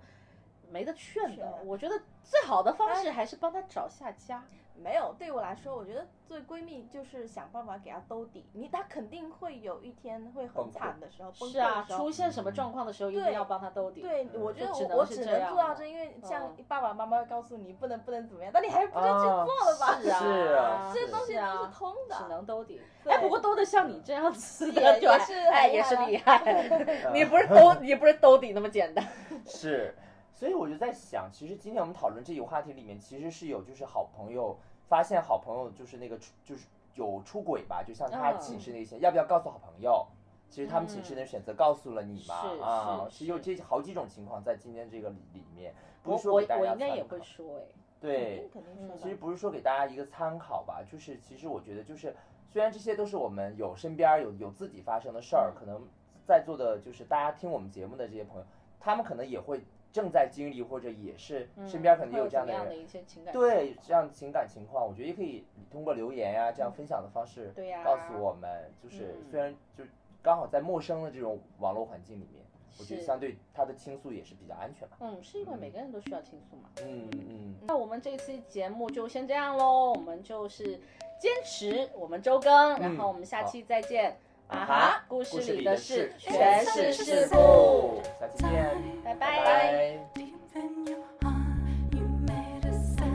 [0.70, 4.44] 没得劝的，我觉得最好的方式还是帮他找下家。
[4.78, 8.46] 没有，对我来说，我觉得做闺蜜就是想办法给她兜底。
[8.54, 14.02] 你她肯定会有一天会很惨的时候，崩溃是啊，的时候出现什么状况的时候，一定要帮她兜底。
[14.02, 20.00] 对，我觉得我我只能做到这，因为像嗯爸爸妈妈会告诉你不能不能怎么样，但你还是不能去啊做了吧？
[20.02, 22.16] 是啊，是啊这东西都是啊是通的。
[22.18, 22.82] 只能兜底。
[23.06, 26.70] 哎，不过兜的像你这样子的，也是哎也是厉害害。
[27.14, 29.06] 你不是兜，你不是兜底那么简单。
[29.46, 29.96] 是，
[30.36, 34.58] 所以我就在想，其实今天我们讨论这个话题里面，其实是有就是好朋友
[34.90, 40.06] 发现好朋友就是那个出就是有出轨吧，就像他嗯寝室那些，要不要告诉好朋友？
[40.50, 45.74] 其实他们寝室的人选择告诉了你嘛，是啊，是有这好几种情况在今天这个里里面，
[46.04, 47.62] 不我我是说给大家我应该也参考会说，哎，
[48.00, 48.98] 对，肯定。
[48.98, 52.16] 其实不是说给大家一个参考吧，就是其实我觉得就是，
[52.50, 55.82] 虽然这些都是我们有身边有有自己发生的事儿，嗯可能
[56.26, 58.46] 在座的就是大家听我们节目的这些朋友，
[58.80, 59.62] 他们可能也会
[59.96, 62.86] 正在经历，或者也是嗯身边儿可能会有这样的人，
[63.32, 69.32] 对这样的情感情况，我觉得也可以通过留言呀、这样分享的方式，告诉我们，就是嗯。
[69.32, 69.86] 虽然就
[70.22, 72.44] 刚好在陌生的这种网络环境里面，
[72.78, 74.98] 我觉得相对他的倾诉也是比较安全吧。
[75.00, 76.70] 嗯，是因为每个人都需要倾诉嘛。
[76.84, 80.78] 嗯嗯，那我们这期节目就先这样喽，我们就是
[81.18, 84.18] 坚持我们周更，然后我们下期再见。
[84.48, 89.44] 啊哈，故事里的事全是事故，，下期见，拜拜拜。
[89.44, 90.00] 拜。
[90.14, 93.10] Deep in your heart, you made a sad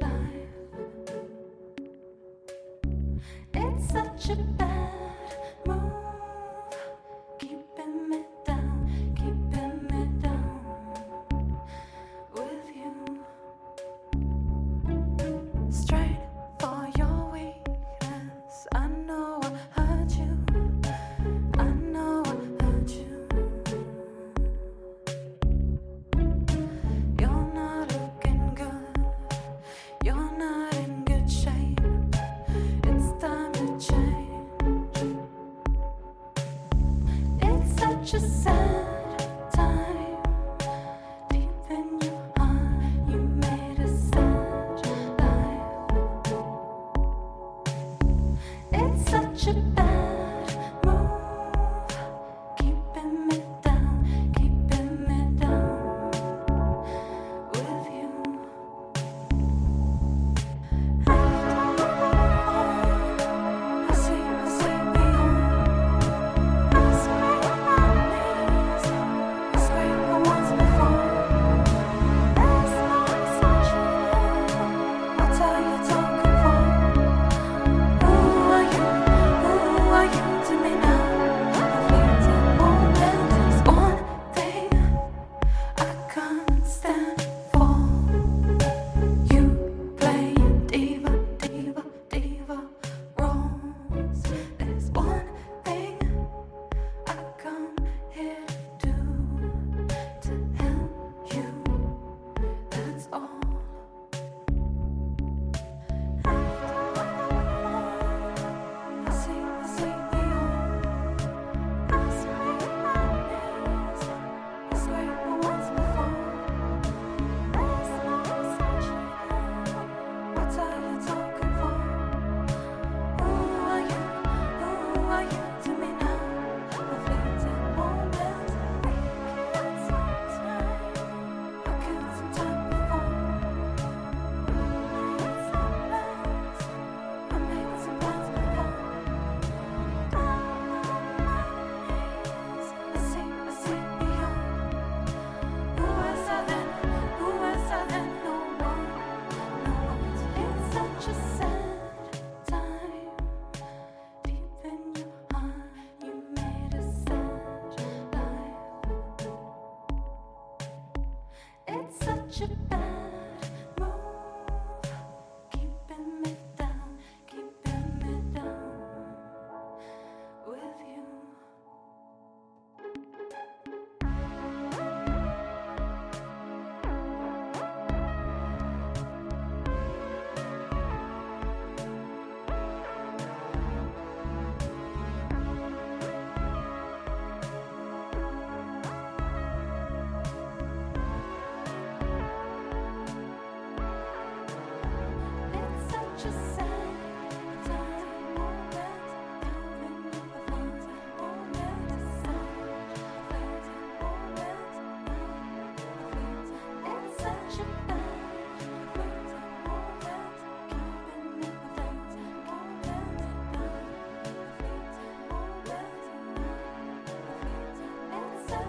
[0.00, 0.50] life.
[3.52, 4.71] It's such a bad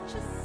[0.08, 0.43] just